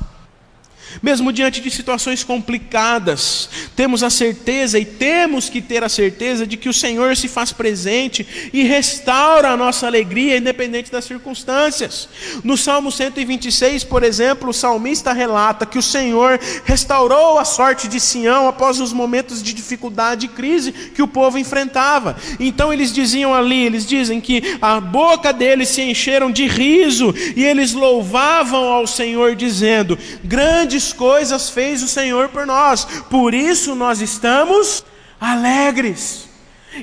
Mesmo 1.02 1.32
diante 1.32 1.60
de 1.60 1.70
situações 1.70 2.22
complicadas, 2.22 3.48
temos 3.74 4.02
a 4.02 4.10
certeza 4.10 4.78
e 4.78 4.84
temos 4.84 5.48
que 5.48 5.60
ter 5.60 5.82
a 5.82 5.88
certeza 5.88 6.46
de 6.46 6.56
que 6.56 6.68
o 6.68 6.74
Senhor 6.74 7.16
se 7.16 7.28
faz 7.28 7.52
presente 7.52 8.50
e 8.52 8.62
restaura 8.62 9.50
a 9.50 9.56
nossa 9.56 9.86
alegria, 9.86 10.36
independente 10.36 10.90
das 10.90 11.04
circunstâncias. 11.04 12.08
No 12.42 12.56
Salmo 12.56 12.90
126, 12.90 13.84
por 13.84 14.02
exemplo, 14.02 14.50
o 14.50 14.52
salmista 14.52 15.12
relata 15.12 15.66
que 15.66 15.78
o 15.78 15.82
Senhor 15.82 16.40
restaurou 16.64 17.38
a 17.38 17.44
sorte 17.44 17.88
de 17.88 18.00
Sião 18.00 18.48
após 18.48 18.80
os 18.80 18.92
momentos 18.92 19.42
de 19.42 19.52
dificuldade 19.52 20.26
e 20.26 20.28
crise 20.28 20.72
que 20.72 21.02
o 21.02 21.08
povo 21.08 21.38
enfrentava. 21.38 22.16
Então 22.38 22.72
eles 22.72 22.92
diziam 22.92 23.34
ali, 23.34 23.64
eles 23.64 23.86
dizem 23.86 24.20
que 24.20 24.58
a 24.60 24.80
boca 24.80 25.32
deles 25.32 25.68
se 25.68 25.82
encheram 25.82 26.30
de 26.30 26.46
riso 26.46 27.14
e 27.36 27.44
eles 27.44 27.72
louvavam 27.72 28.64
ao 28.64 28.86
Senhor, 28.86 29.34
dizendo: 29.34 29.98
Grandes 30.24 30.73
grandes 30.74 30.92
coisas 30.92 31.50
fez 31.50 31.84
o 31.84 31.88
Senhor 31.88 32.30
por 32.30 32.44
nós, 32.44 32.84
por 33.08 33.32
isso 33.32 33.76
nós 33.76 34.00
estamos 34.00 34.84
alegres. 35.20 36.28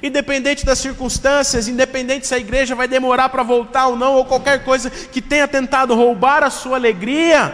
Independente 0.01 0.65
das 0.65 0.79
circunstâncias, 0.79 1.67
independente 1.67 2.25
se 2.25 2.33
a 2.33 2.37
igreja 2.37 2.73
vai 2.73 2.87
demorar 2.87 3.27
para 3.27 3.43
voltar 3.43 3.87
ou 3.87 3.97
não, 3.97 4.13
ou 4.13 4.23
qualquer 4.23 4.63
coisa 4.63 4.89
que 4.89 5.21
tenha 5.21 5.45
tentado 5.45 5.93
roubar 5.93 6.41
a 6.41 6.49
sua 6.49 6.77
alegria, 6.77 7.53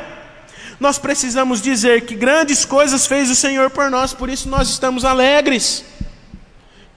nós 0.80 1.00
precisamos 1.00 1.60
dizer 1.60 2.02
que 2.02 2.14
grandes 2.14 2.64
coisas 2.64 3.08
fez 3.08 3.32
o 3.32 3.36
Senhor 3.36 3.72
por 3.72 3.90
nós, 3.90 4.14
por 4.14 4.30
isso 4.30 4.48
nós 4.48 4.70
estamos 4.70 5.04
alegres. 5.04 5.84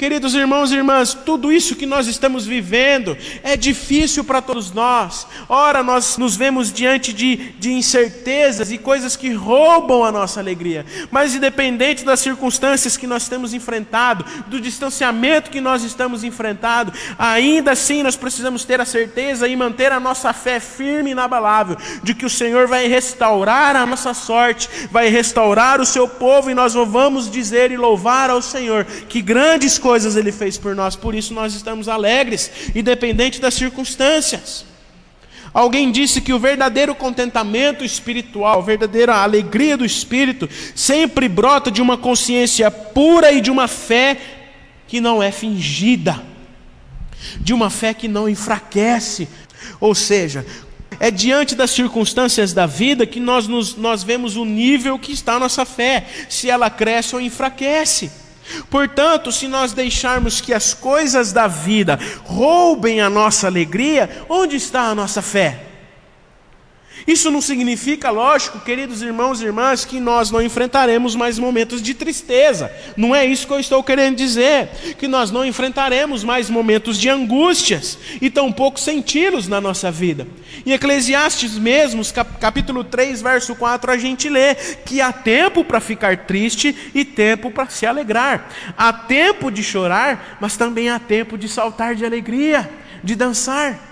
Queridos 0.01 0.35
irmãos 0.35 0.73
e 0.73 0.77
irmãs, 0.77 1.13
tudo 1.13 1.53
isso 1.53 1.77
que 1.77 1.85
nós 1.85 2.07
estamos 2.07 2.47
vivendo 2.47 3.19
é 3.43 3.55
difícil 3.55 4.25
para 4.25 4.41
todos 4.41 4.73
nós. 4.73 5.27
Ora, 5.47 5.83
nós 5.83 6.17
nos 6.17 6.35
vemos 6.35 6.73
diante 6.73 7.13
de, 7.13 7.37
de 7.59 7.71
incertezas 7.71 8.73
e 8.73 8.79
coisas 8.79 9.15
que 9.15 9.31
roubam 9.35 10.03
a 10.03 10.11
nossa 10.11 10.41
alegria. 10.41 10.87
Mas, 11.11 11.35
independente 11.35 12.03
das 12.03 12.21
circunstâncias 12.21 12.97
que 12.97 13.07
nós 13.07 13.29
temos 13.29 13.53
enfrentado, 13.53 14.25
do 14.47 14.59
distanciamento 14.59 15.51
que 15.51 15.61
nós 15.61 15.85
estamos 15.85 16.25
enfrentando, 16.25 16.95
ainda 17.19 17.73
assim 17.73 18.03
nós 18.03 18.17
precisamos 18.17 18.65
ter 18.65 18.81
a 18.81 18.87
certeza 18.87 19.47
e 19.47 19.55
manter 19.55 19.93
a 19.93 20.01
nossa 20.01 20.33
fé 20.33 20.61
firme 20.61 21.11
e 21.11 21.13
inabalável 21.13 21.77
de 22.03 22.15
que 22.15 22.25
o 22.25 22.31
Senhor 22.31 22.67
vai 22.67 22.89
restaurar 22.89 23.77
a 23.77 23.85
nossa 23.85 24.15
sorte, 24.15 24.67
vai 24.91 25.11
restaurar 25.11 25.79
o 25.79 25.85
seu 25.85 26.09
povo 26.09 26.51
e 26.51 26.55
nós 26.55 26.73
vamos 26.73 27.31
dizer 27.31 27.71
e 27.71 27.77
louvar 27.77 28.31
ao 28.31 28.41
Senhor 28.41 28.87
que 28.87 29.21
grandes 29.21 29.77
coisas 29.77 29.90
coisas 29.91 30.15
Ele 30.15 30.31
fez 30.31 30.57
por 30.57 30.77
nós, 30.77 30.95
por 30.95 31.17
isso 31.17 31.35
nós 31.35 31.53
estamos 31.53 31.89
alegres, 31.89 32.49
independente 32.77 33.41
das 33.41 33.55
circunstâncias. 33.55 34.65
Alguém 35.53 35.91
disse 35.91 36.21
que 36.21 36.33
o 36.33 36.39
verdadeiro 36.39 36.95
contentamento 36.95 37.85
espiritual, 37.85 38.61
a 38.61 38.63
verdadeira 38.63 39.17
alegria 39.17 39.77
do 39.77 39.85
espírito, 39.85 40.49
sempre 40.77 41.29
brota 41.29 41.73
de 41.73 41.83
uma 41.83 41.99
consciência 41.99 42.71
pura 42.71 43.33
e 43.33 43.41
de 43.41 43.51
uma 43.51 43.67
fé 43.67 44.17
que 44.87 45.01
não 45.01 45.21
é 45.21 45.33
fingida, 45.33 46.23
de 47.41 47.53
uma 47.53 47.69
fé 47.69 47.93
que 47.93 48.07
não 48.07 48.29
enfraquece. 48.29 49.29
Ou 49.81 49.93
seja, 49.93 50.47
é 51.01 51.11
diante 51.11 51.57
das 51.57 51.73
circunstâncias 51.73 52.53
da 52.53 52.65
vida 52.65 53.05
que 53.05 53.19
nós, 53.19 53.49
nos, 53.49 53.75
nós 53.75 54.05
vemos 54.05 54.37
o 54.37 54.45
nível 54.45 55.01
que 55.01 55.11
está 55.11 55.35
a 55.35 55.41
nossa 55.41 55.65
fé, 55.65 56.07
se 56.29 56.49
ela 56.49 56.71
cresce 56.71 57.17
ou 57.17 57.21
enfraquece. 57.21 58.20
Portanto, 58.69 59.31
se 59.33 59.47
nós 59.49 59.73
deixarmos 59.73 60.41
que 60.41 60.53
as 60.53 60.75
coisas 60.75 61.33
da 61.33 61.47
vida 61.47 61.99
roubem 62.25 63.01
a 63.01 63.11
nossa 63.11 63.47
alegria, 63.47 64.25
onde 64.29 64.57
está 64.57 64.83
a 64.83 64.95
nossa 64.95 65.23
fé? 65.23 65.70
Isso 67.07 67.31
não 67.31 67.41
significa, 67.41 68.11
lógico, 68.11 68.61
queridos 68.61 69.03
irmãos 69.03 69.41
e 69.41 69.47
irmãs, 69.47 69.85
que 69.85 69.99
nós 69.99 70.31
não 70.31 70.43
enfrentaremos 70.43 71.15
mais 71.15 71.39
momentos 71.39 71.81
de 71.83 71.95
tristeza. 71.95 72.71
Não 72.97 73.15
é 73.15 73.25
isso 73.25 73.47
que 73.47 73.53
eu 73.53 73.61
estou 73.61 73.83
querendo 73.83 74.17
dizer. 74.17 74.69
Que 74.99 75.09
nós 75.09 75.31
não 75.31 75.45
enfrentaremos 75.45 76.23
mais 76.25 76.51
momentos 76.51 76.99
de 76.99 77.09
angústias 77.09 77.99
e 78.21 78.31
tampouco 78.31 78.79
senti-los 78.79 79.49
na 79.49 79.61
nossa 79.61 79.91
vida. 79.91 80.27
Em 80.65 80.73
Eclesiastes 80.73 81.57
mesmo, 81.57 82.03
capítulo 82.39 82.85
3, 82.85 83.23
verso 83.23 83.55
4, 83.55 83.91
a 83.91 83.97
gente 83.97 84.29
lê 84.29 84.55
que 84.55 85.01
há 85.01 85.13
tempo 85.13 85.65
para 85.65 85.81
ficar 85.81 86.17
triste 86.27 86.77
e 86.95 87.05
tempo 87.05 87.51
para 87.51 87.69
se 87.69 87.87
alegrar. 87.87 88.49
Há 88.77 88.93
tempo 88.93 89.51
de 89.51 89.63
chorar, 89.63 90.39
mas 90.41 90.57
também 90.57 90.91
há 90.91 90.99
tempo 90.99 91.39
de 91.39 91.49
saltar 91.49 91.95
de 91.95 92.05
alegria, 92.05 92.69
de 93.03 93.15
dançar. 93.15 93.90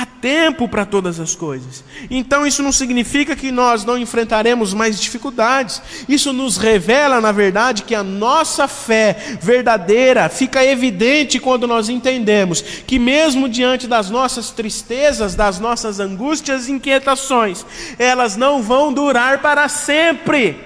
Há 0.00 0.06
tempo 0.06 0.68
para 0.68 0.86
todas 0.86 1.18
as 1.18 1.34
coisas. 1.34 1.82
Então 2.08 2.46
isso 2.46 2.62
não 2.62 2.70
significa 2.70 3.34
que 3.34 3.50
nós 3.50 3.84
não 3.84 3.98
enfrentaremos 3.98 4.72
mais 4.72 5.00
dificuldades. 5.00 5.82
Isso 6.08 6.32
nos 6.32 6.56
revela, 6.56 7.20
na 7.20 7.32
verdade, 7.32 7.82
que 7.82 7.96
a 7.96 8.04
nossa 8.04 8.68
fé 8.68 9.16
verdadeira 9.42 10.28
fica 10.28 10.64
evidente 10.64 11.40
quando 11.40 11.66
nós 11.66 11.88
entendemos 11.88 12.62
que, 12.62 12.96
mesmo 12.96 13.48
diante 13.48 13.88
das 13.88 14.08
nossas 14.08 14.52
tristezas, 14.52 15.34
das 15.34 15.58
nossas 15.58 15.98
angústias 15.98 16.68
e 16.68 16.72
inquietações, 16.72 17.66
elas 17.98 18.36
não 18.36 18.62
vão 18.62 18.92
durar 18.92 19.42
para 19.42 19.68
sempre. 19.68 20.56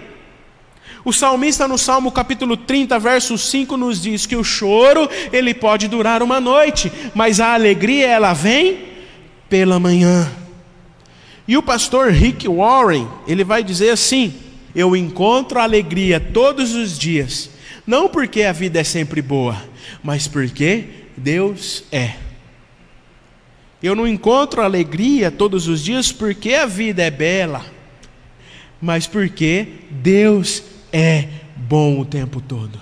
O 1.07 1.13
salmista 1.13 1.67
no 1.67 1.79
Salmo 1.79 2.13
capítulo 2.13 2.55
30, 2.55 2.99
verso 2.99 3.39
5 3.39 3.79
nos 3.79 4.03
diz 4.03 4.27
que 4.27 4.37
o 4.37 4.45
choro, 4.45 5.09
ele 5.33 5.55
pode 5.55 5.89
durar 5.89 6.23
uma 6.23 6.39
noite, 6.39 6.93
mas 7.15 7.41
a 7.41 7.55
alegria 7.55 8.07
ela 8.09 8.35
vem 8.35 8.92
pela 9.53 9.79
manhã. 9.79 10.33
E 11.47 11.59
o 11.59 11.63
pastor 11.63 12.11
Rick 12.11 12.49
Warren, 12.49 13.07
ele 13.29 13.45
vai 13.45 13.63
dizer 13.63 13.91
assim: 13.91 14.33
Eu 14.75 14.97
encontro 14.97 15.61
alegria 15.61 16.19
todos 16.19 16.73
os 16.75 16.99
dias, 16.99 17.51
não 17.87 18.09
porque 18.09 18.45
a 18.45 18.53
vida 18.53 18.81
é 18.81 18.85
sempre 18.85 19.21
boa, 19.21 19.63
mas 20.03 20.27
porque 20.27 20.85
Deus 21.15 21.85
é. 21.93 22.15
Eu 23.83 23.95
não 23.95 24.09
encontro 24.09 24.63
alegria 24.63 25.31
todos 25.31 25.69
os 25.69 25.85
dias 25.85 26.11
porque 26.11 26.55
a 26.55 26.65
vida 26.65 27.03
é 27.03 27.11
bela, 27.11 27.63
mas 28.81 29.07
porque 29.07 29.69
Deus 29.91 30.63
é 30.91 31.29
bom 31.55 32.01
o 32.01 32.07
tempo 32.07 32.41
todo. 32.41 32.81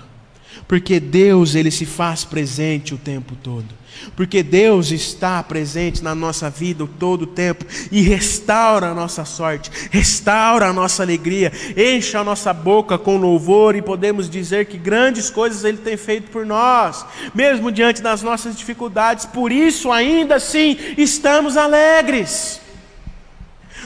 Porque 0.69 1.01
Deus 1.01 1.53
ele 1.53 1.69
se 1.69 1.85
faz 1.85 2.23
presente 2.23 2.93
o 2.93 2.97
tempo 2.97 3.35
todo. 3.35 3.80
Porque 4.15 4.43
Deus 4.43 4.91
está 4.91 5.41
presente 5.43 6.03
na 6.03 6.13
nossa 6.13 6.49
vida 6.49 6.87
todo 6.99 7.23
o 7.23 7.27
tempo 7.27 7.65
e 7.91 8.01
restaura 8.01 8.87
a 8.87 8.93
nossa 8.93 9.25
sorte, 9.25 9.71
restaura 9.89 10.67
a 10.67 10.73
nossa 10.73 11.03
alegria, 11.03 11.51
enche 11.75 12.17
a 12.17 12.23
nossa 12.23 12.53
boca 12.53 12.97
com 12.97 13.17
louvor 13.17 13.75
e 13.75 13.81
podemos 13.81 14.29
dizer 14.29 14.65
que 14.65 14.77
grandes 14.77 15.29
coisas 15.29 15.63
Ele 15.63 15.77
tem 15.77 15.97
feito 15.97 16.31
por 16.31 16.45
nós, 16.45 17.05
mesmo 17.33 17.71
diante 17.71 18.01
das 18.01 18.21
nossas 18.21 18.57
dificuldades, 18.57 19.25
por 19.25 19.51
isso 19.51 19.91
ainda 19.91 20.35
assim 20.35 20.77
estamos 20.97 21.57
alegres. 21.57 22.61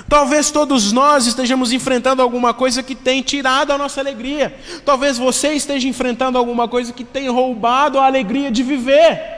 Talvez 0.08 0.52
todos 0.52 0.92
nós 0.92 1.26
estejamos 1.26 1.72
enfrentando 1.72 2.22
alguma 2.22 2.54
coisa 2.54 2.84
que 2.84 2.94
tem 2.94 3.22
tirado 3.22 3.72
a 3.72 3.78
nossa 3.78 4.00
alegria. 4.00 4.56
Talvez 4.84 5.18
você 5.18 5.54
esteja 5.54 5.88
enfrentando 5.88 6.38
alguma 6.38 6.68
coisa 6.68 6.94
que 6.94 7.04
tem 7.04 7.28
roubado 7.30 8.00
a 8.00 8.06
alegria 8.06 8.52
de 8.52 8.62
viver. 8.62 9.35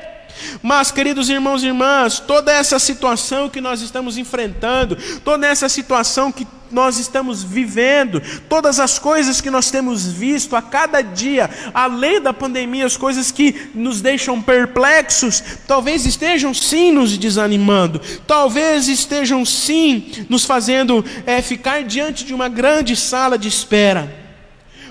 Mas, 0.62 0.92
queridos 0.92 1.30
irmãos 1.30 1.64
e 1.64 1.68
irmãs, 1.68 2.20
toda 2.20 2.52
essa 2.52 2.80
situação 2.80 3.50
que 3.50 3.62
nós 3.62 3.82
estamos 3.82 4.18
enfrentando, 4.18 4.96
toda 5.24 5.48
essa 5.48 5.70
situação 5.70 6.32
que 6.32 6.48
nós 6.72 6.98
estamos 6.98 7.44
vivendo, 7.44 8.22
todas 8.50 8.80
as 8.80 9.00
coisas 9.00 9.40
que 9.40 9.50
nós 9.50 9.72
temos 9.72 10.06
visto 10.06 10.56
a 10.56 10.62
cada 10.62 11.02
dia, 11.02 11.50
além 11.74 12.22
da 12.22 12.34
pandemia, 12.34 12.86
as 12.86 12.98
coisas 12.98 13.32
que 13.32 13.70
nos 13.74 14.02
deixam 14.02 14.42
perplexos, 14.42 15.44
talvez 15.68 16.06
estejam 16.06 16.54
sim 16.54 16.92
nos 16.92 17.18
desanimando, 17.18 18.02
talvez 18.26 18.88
estejam 18.88 19.46
sim 19.46 20.26
nos 20.30 20.46
fazendo 20.46 21.04
é, 21.26 21.42
ficar 21.42 21.84
diante 21.84 22.26
de 22.26 22.34
uma 22.34 22.50
grande 22.50 22.96
sala 22.96 23.38
de 23.38 23.48
espera. 23.48 24.28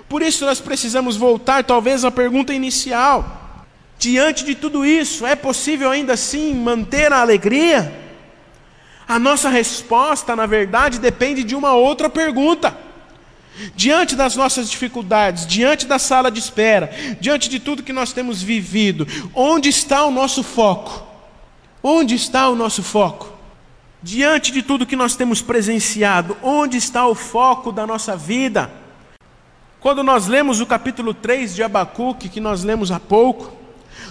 Por 0.08 0.22
isso 0.22 0.46
nós 0.46 0.60
precisamos 0.60 1.16
voltar, 1.16 1.64
talvez, 1.64 2.04
à 2.04 2.10
pergunta 2.10 2.54
inicial. 2.54 3.45
Diante 3.98 4.44
de 4.44 4.54
tudo 4.54 4.84
isso, 4.84 5.24
é 5.24 5.34
possível 5.34 5.90
ainda 5.90 6.12
assim 6.12 6.54
manter 6.54 7.12
a 7.12 7.20
alegria? 7.20 7.92
A 9.08 9.18
nossa 9.18 9.48
resposta, 9.48 10.34
na 10.34 10.46
verdade, 10.46 10.98
depende 10.98 11.44
de 11.44 11.54
uma 11.54 11.74
outra 11.74 12.10
pergunta. 12.10 12.76
Diante 13.74 14.14
das 14.14 14.36
nossas 14.36 14.68
dificuldades, 14.70 15.46
diante 15.46 15.86
da 15.86 15.98
sala 15.98 16.30
de 16.30 16.38
espera, 16.38 16.90
diante 17.20 17.48
de 17.48 17.58
tudo 17.58 17.82
que 17.82 17.92
nós 17.92 18.12
temos 18.12 18.42
vivido, 18.42 19.06
onde 19.34 19.70
está 19.70 20.04
o 20.04 20.10
nosso 20.10 20.42
foco? 20.42 21.06
Onde 21.82 22.14
está 22.14 22.48
o 22.50 22.56
nosso 22.56 22.82
foco? 22.82 23.32
Diante 24.02 24.52
de 24.52 24.62
tudo 24.62 24.84
que 24.84 24.96
nós 24.96 25.16
temos 25.16 25.40
presenciado, 25.40 26.36
onde 26.42 26.76
está 26.76 27.06
o 27.06 27.14
foco 27.14 27.72
da 27.72 27.86
nossa 27.86 28.14
vida? 28.14 28.70
Quando 29.80 30.02
nós 30.02 30.26
lemos 30.26 30.60
o 30.60 30.66
capítulo 30.66 31.14
3 31.14 31.54
de 31.54 31.62
Abacuque, 31.62 32.28
que 32.28 32.40
nós 32.40 32.62
lemos 32.62 32.90
há 32.90 33.00
pouco, 33.00 33.56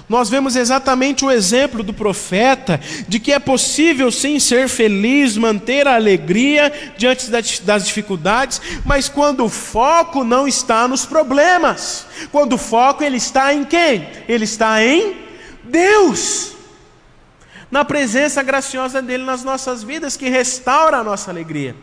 nós 0.08 0.30
vemos 0.30 0.56
exatamente 0.56 1.26
o 1.26 1.32
exemplo 1.32 1.82
do 1.82 1.94
profeta 1.94 2.80
de 3.08 3.20
que 3.20 3.32
é 3.32 3.40
possível 3.40 4.12
sim 4.12 4.40
ser 4.40 4.70
feliz, 4.70 5.36
manter 5.36 5.88
a 5.88 5.96
alegria 5.96 6.72
diante 6.98 7.30
das 7.64 7.86
dificuldades, 7.86 8.62
mas 8.86 9.10
quando 9.10 9.44
o 9.44 9.50
foco 9.50 10.24
não 10.24 10.48
está 10.48 10.88
nos 10.88 11.06
problemas, 11.06 12.06
quando 12.32 12.54
o 12.54 12.58
foco 12.58 13.04
ele 13.04 13.18
está 13.18 13.54
em 13.54 13.66
quem? 13.66 14.08
Ele 14.28 14.44
está 14.44 14.84
em 14.84 15.16
Deus. 15.64 16.52
Na 17.72 17.84
presença 17.84 18.44
graciosa 18.44 19.02
dele 19.02 19.24
nas 19.24 19.44
nossas 19.44 19.84
vidas 19.84 20.16
que 20.16 20.30
restaura 20.30 20.98
a 20.98 21.04
nossa 21.04 21.32
alegria. 21.32 21.76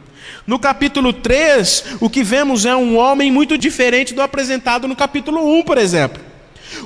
No 0.47 0.61
capítulo 0.61 1.13
3, 1.13 1.97
o 2.01 2.09
que 2.09 2.23
vemos 2.23 2.65
é 2.65 2.75
um 2.77 2.97
homem 2.97 3.33
muito 3.33 3.59
diferente 3.59 4.15
do 4.15 4.23
apresentado 4.23 4.87
no 4.87 4.95
capítulo 4.95 5.59
1, 5.59 5.65
por 5.65 5.77
exemplo. 5.77 6.32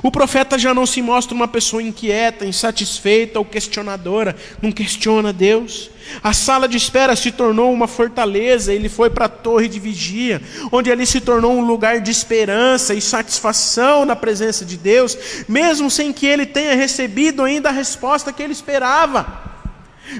O 0.03 0.11
profeta 0.11 0.57
já 0.57 0.73
não 0.73 0.85
se 0.85 1.01
mostra 1.01 1.35
uma 1.35 1.47
pessoa 1.47 1.81
inquieta, 1.81 2.45
insatisfeita 2.45 3.39
ou 3.39 3.45
questionadora, 3.45 4.35
não 4.61 4.71
questiona 4.71 5.33
Deus. 5.33 5.89
A 6.23 6.33
sala 6.33 6.67
de 6.67 6.77
espera 6.77 7.15
se 7.15 7.31
tornou 7.31 7.71
uma 7.71 7.87
fortaleza, 7.87 8.73
ele 8.73 8.89
foi 8.89 9.09
para 9.09 9.25
a 9.25 9.29
torre 9.29 9.67
de 9.67 9.79
vigia, 9.79 10.41
onde 10.71 10.91
ali 10.91 11.05
se 11.05 11.19
tornou 11.19 11.53
um 11.53 11.65
lugar 11.65 11.99
de 11.99 12.11
esperança 12.11 12.93
e 12.93 13.01
satisfação 13.01 14.05
na 14.05 14.15
presença 14.15 14.63
de 14.63 14.77
Deus, 14.77 15.17
mesmo 15.47 15.91
sem 15.91 16.13
que 16.13 16.25
ele 16.25 16.45
tenha 16.45 16.75
recebido 16.75 17.43
ainda 17.43 17.69
a 17.69 17.73
resposta 17.73 18.31
que 18.31 18.41
ele 18.41 18.53
esperava. 18.53 19.47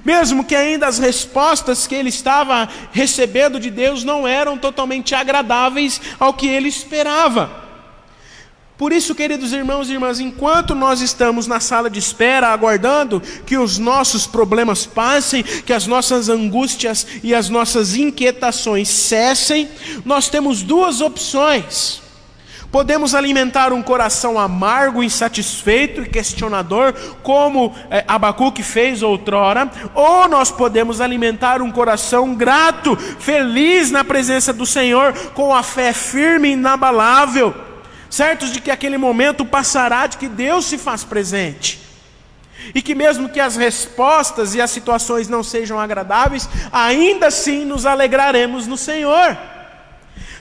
Mesmo 0.04 0.44
que 0.44 0.56
ainda 0.56 0.88
as 0.88 1.00
respostas 1.00 1.88
que 1.88 1.96
ele 1.96 2.10
estava 2.10 2.68
recebendo 2.92 3.60
de 3.60 3.70
Deus 3.70 4.04
não 4.04 4.28
eram 4.28 4.58
totalmente 4.58 5.16
agradáveis 5.16 6.02
ao 6.20 6.34
que 6.34 6.48
ele 6.48 6.68
esperava. 6.68 7.67
Por 8.78 8.94
isso, 8.94 9.16
queridos 9.16 9.54
irmãos 9.54 9.90
e 9.90 9.94
irmãs, 9.94 10.20
enquanto 10.20 10.76
nós 10.76 11.02
estamos 11.02 11.48
na 11.48 11.60
sala 11.60 11.90
de 11.90 11.98
espera, 11.98 12.50
aguardando 12.50 13.20
que 13.44 13.58
os 13.58 13.80
nossos 13.80 14.28
problemas 14.28 14.86
passem, 14.86 15.42
que 15.42 15.74
as 15.74 15.88
nossas 15.88 16.30
angústias 16.30 17.08
e 17.24 17.34
as 17.34 17.50
nossas 17.50 17.96
inquietações 17.96 18.88
cessem, 18.88 19.68
nós 20.06 20.30
temos 20.30 20.62
duas 20.62 21.02
opções. 21.02 22.04
Podemos 22.72 23.16
alimentar 23.16 23.74
um 23.74 23.82
coração 23.82 24.38
amargo, 24.38 25.02
insatisfeito 25.02 26.04
e 26.04 26.10
questionador, 26.10 26.94
como 27.24 27.74
é, 27.90 28.06
Abacuque 28.08 28.62
fez 28.62 29.02
outrora, 29.02 29.72
ou 29.96 30.28
nós 30.28 30.52
podemos 30.52 31.02
alimentar 31.02 31.64
um 31.64 31.72
coração 31.72 32.36
grato, 32.36 32.96
feliz 32.96 33.90
na 33.90 34.04
presença 34.04 34.54
do 34.54 34.68
Senhor, 34.68 35.14
com 35.34 35.56
a 35.56 35.64
fé 35.64 35.94
firme 35.94 36.50
e 36.50 36.52
inabalável 36.52 37.67
certos 38.18 38.52
de 38.52 38.60
que 38.60 38.72
aquele 38.72 38.98
momento 38.98 39.46
passará, 39.46 40.08
de 40.08 40.18
que 40.18 40.28
Deus 40.28 40.66
se 40.66 40.78
faz 40.78 41.04
presente. 41.04 41.80
E 42.74 42.82
que 42.82 42.96
mesmo 42.96 43.30
que 43.30 43.40
as 43.40 43.56
respostas 43.56 44.56
e 44.56 44.62
as 44.62 44.72
situações 44.72 45.30
não 45.30 45.44
sejam 45.44 45.80
agradáveis, 45.80 46.50
ainda 46.72 47.28
assim 47.28 47.64
nos 47.64 47.86
alegraremos 47.86 48.66
no 48.66 48.76
Senhor. 48.76 49.38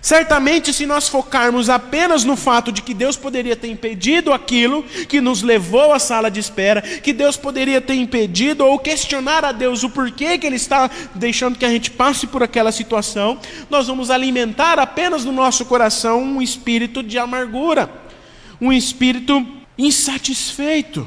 Certamente, 0.07 0.73
se 0.73 0.87
nós 0.87 1.09
focarmos 1.09 1.69
apenas 1.69 2.23
no 2.23 2.37
fato 2.37 2.71
de 2.71 2.81
que 2.81 2.95
Deus 2.95 3.17
poderia 3.17 3.57
ter 3.57 3.67
impedido 3.67 4.33
aquilo 4.33 4.85
que 4.85 5.21
nos 5.21 5.43
levou 5.43 5.93
à 5.93 5.99
sala 5.99 6.31
de 6.31 6.39
espera, 6.39 6.81
que 6.81 7.13
Deus 7.13 7.37
poderia 7.37 7.81
ter 7.81 7.95
impedido 7.95 8.65
ou 8.65 8.79
questionar 8.79 9.45
a 9.45 9.51
Deus 9.51 9.83
o 9.83 9.91
porquê 9.91 10.39
que 10.39 10.47
Ele 10.47 10.55
está 10.55 10.89
deixando 11.13 11.59
que 11.59 11.65
a 11.65 11.71
gente 11.71 11.91
passe 11.91 12.25
por 12.29 12.41
aquela 12.41 12.71
situação, 12.71 13.41
nós 13.69 13.89
vamos 13.89 14.09
alimentar 14.09 14.79
apenas 14.79 15.25
no 15.25 15.33
nosso 15.33 15.65
coração 15.65 16.23
um 16.23 16.41
espírito 16.41 17.03
de 17.03 17.19
amargura, 17.19 17.91
um 18.61 18.73
espírito 18.73 19.45
insatisfeito. 19.77 21.05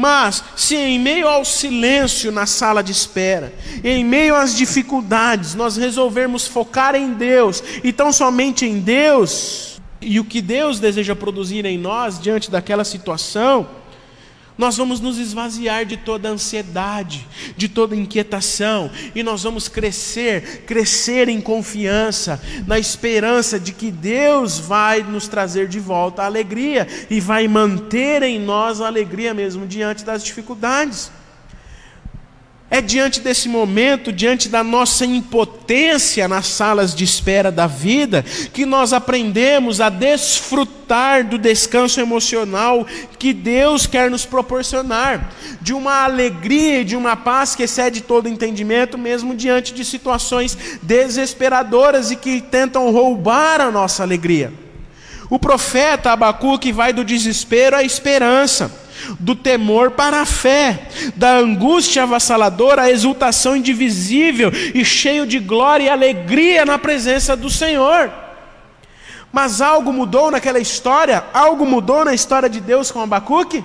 Mas, 0.00 0.42
se 0.56 0.74
em 0.74 0.98
meio 0.98 1.28
ao 1.28 1.44
silêncio 1.44 2.32
na 2.32 2.46
sala 2.46 2.82
de 2.82 2.90
espera, 2.90 3.52
em 3.84 4.02
meio 4.02 4.34
às 4.34 4.56
dificuldades, 4.56 5.54
nós 5.54 5.76
resolvermos 5.76 6.46
focar 6.46 6.94
em 6.94 7.12
Deus 7.12 7.62
e 7.84 7.92
tão 7.92 8.10
somente 8.10 8.64
em 8.64 8.80
Deus, 8.80 9.78
e 10.00 10.18
o 10.18 10.24
que 10.24 10.40
Deus 10.40 10.80
deseja 10.80 11.14
produzir 11.14 11.66
em 11.66 11.76
nós 11.76 12.18
diante 12.18 12.50
daquela 12.50 12.82
situação, 12.82 13.68
nós 14.60 14.76
vamos 14.76 15.00
nos 15.00 15.18
esvaziar 15.18 15.86
de 15.86 15.96
toda 15.96 16.28
ansiedade, 16.28 17.26
de 17.56 17.66
toda 17.66 17.96
inquietação, 17.96 18.90
e 19.14 19.22
nós 19.22 19.42
vamos 19.42 19.68
crescer, 19.68 20.64
crescer 20.66 21.30
em 21.30 21.40
confiança, 21.40 22.38
na 22.66 22.78
esperança 22.78 23.58
de 23.58 23.72
que 23.72 23.90
Deus 23.90 24.58
vai 24.58 25.02
nos 25.02 25.26
trazer 25.26 25.66
de 25.66 25.80
volta 25.80 26.22
a 26.22 26.26
alegria 26.26 26.86
e 27.08 27.20
vai 27.20 27.48
manter 27.48 28.22
em 28.22 28.38
nós 28.38 28.82
a 28.82 28.86
alegria 28.86 29.32
mesmo 29.32 29.66
diante 29.66 30.04
das 30.04 30.22
dificuldades. 30.22 31.10
É 32.80 32.82
diante 32.82 33.20
desse 33.20 33.46
momento, 33.46 34.10
diante 34.10 34.48
da 34.48 34.64
nossa 34.64 35.04
impotência 35.04 36.26
nas 36.26 36.46
salas 36.46 36.94
de 36.94 37.04
espera 37.04 37.52
da 37.52 37.66
vida, 37.66 38.24
que 38.54 38.64
nós 38.64 38.94
aprendemos 38.94 39.82
a 39.82 39.90
desfrutar 39.90 41.28
do 41.28 41.36
descanso 41.36 42.00
emocional 42.00 42.86
que 43.18 43.34
Deus 43.34 43.86
quer 43.86 44.10
nos 44.10 44.24
proporcionar, 44.24 45.30
de 45.60 45.74
uma 45.74 46.04
alegria 46.04 46.80
e 46.80 46.84
de 46.84 46.96
uma 46.96 47.14
paz 47.16 47.54
que 47.54 47.64
excede 47.64 48.00
todo 48.00 48.30
entendimento, 48.30 48.96
mesmo 48.96 49.34
diante 49.34 49.74
de 49.74 49.84
situações 49.84 50.56
desesperadoras 50.80 52.10
e 52.10 52.16
que 52.16 52.40
tentam 52.40 52.90
roubar 52.90 53.60
a 53.60 53.70
nossa 53.70 54.02
alegria. 54.02 54.54
O 55.28 55.38
profeta 55.38 56.12
Abacuque 56.12 56.72
vai 56.72 56.94
do 56.94 57.04
desespero 57.04 57.76
à 57.76 57.84
esperança, 57.84 58.72
do 59.18 59.34
temor 59.34 59.92
para 59.92 60.20
a 60.20 60.26
fé, 60.26 60.88
da 61.16 61.36
angústia 61.36 62.02
avassaladora 62.02 62.82
à 62.82 62.90
exultação 62.90 63.56
indivisível 63.56 64.50
e 64.74 64.84
cheio 64.84 65.26
de 65.26 65.38
glória 65.38 65.84
e 65.84 65.88
alegria 65.88 66.64
na 66.64 66.78
presença 66.78 67.36
do 67.36 67.50
Senhor. 67.50 68.10
Mas 69.32 69.60
algo 69.60 69.92
mudou 69.92 70.30
naquela 70.30 70.58
história? 70.58 71.24
Algo 71.32 71.64
mudou 71.64 72.04
na 72.04 72.14
história 72.14 72.48
de 72.48 72.60
Deus 72.60 72.90
com 72.90 73.00
Abacuque? 73.00 73.64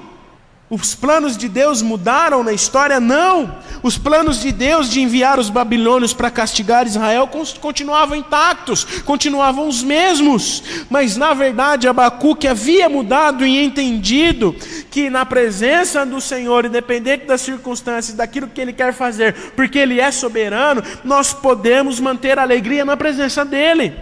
Os 0.68 0.96
planos 0.96 1.38
de 1.38 1.48
Deus 1.48 1.84
mudaram 1.84 2.44
na 2.44 2.52
história? 2.52 3.00
Não. 3.00 3.56
Os 3.84 4.00
planos 4.00 4.42
de 4.42 4.52
Deus 4.52 4.90
de 4.90 5.00
enviar 5.00 5.40
os 5.40 5.48
babilônios 5.48 6.12
para 6.12 6.32
castigar 6.32 6.88
Israel 6.88 7.30
continuavam 7.62 8.18
intactos, 8.18 8.84
continuavam 9.06 9.68
os 9.68 9.84
mesmos. 9.84 10.64
Mas 10.90 11.18
na 11.18 11.36
verdade, 11.36 11.88
Abacuque 11.88 12.48
havia 12.48 12.90
mudado 12.90 13.46
e 13.46 13.64
entendido 13.64 14.56
que 14.90 15.08
na 15.08 15.24
presença 15.24 16.04
do 16.04 16.20
Senhor, 16.20 16.66
independente 16.66 17.28
das 17.28 17.42
circunstâncias, 17.42 18.18
daquilo 18.18 18.48
que 18.48 18.60
Ele 18.60 18.74
quer 18.74 18.92
fazer, 18.92 19.36
porque 19.56 19.78
Ele 19.78 20.00
é 20.00 20.10
soberano, 20.10 20.82
nós 21.04 21.32
podemos 21.32 22.00
manter 22.00 22.40
a 22.40 22.42
alegria 22.42 22.84
na 22.84 22.98
presença 22.98 23.46
dEle. 23.46 23.94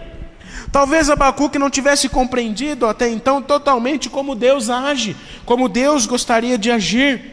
Talvez 0.72 1.08
Abacuque 1.08 1.58
não 1.58 1.70
tivesse 1.70 2.08
compreendido 2.08 2.86
até 2.86 3.08
então 3.08 3.40
totalmente 3.40 4.08
como 4.08 4.34
Deus 4.34 4.70
age, 4.70 5.16
como 5.44 5.68
Deus 5.68 6.06
gostaria 6.06 6.58
de 6.58 6.70
agir. 6.70 7.32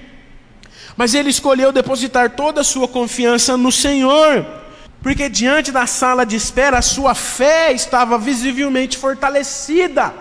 Mas 0.95 1.13
ele 1.13 1.29
escolheu 1.29 1.71
depositar 1.71 2.31
toda 2.31 2.61
a 2.61 2.63
sua 2.63 2.87
confiança 2.87 3.55
no 3.57 3.71
Senhor, 3.71 4.45
porque 5.01 5.29
diante 5.29 5.71
da 5.71 5.87
sala 5.87 6.25
de 6.25 6.35
espera 6.35 6.77
a 6.77 6.81
sua 6.81 7.15
fé 7.15 7.71
estava 7.71 8.17
visivelmente 8.17 8.97
fortalecida. 8.97 10.13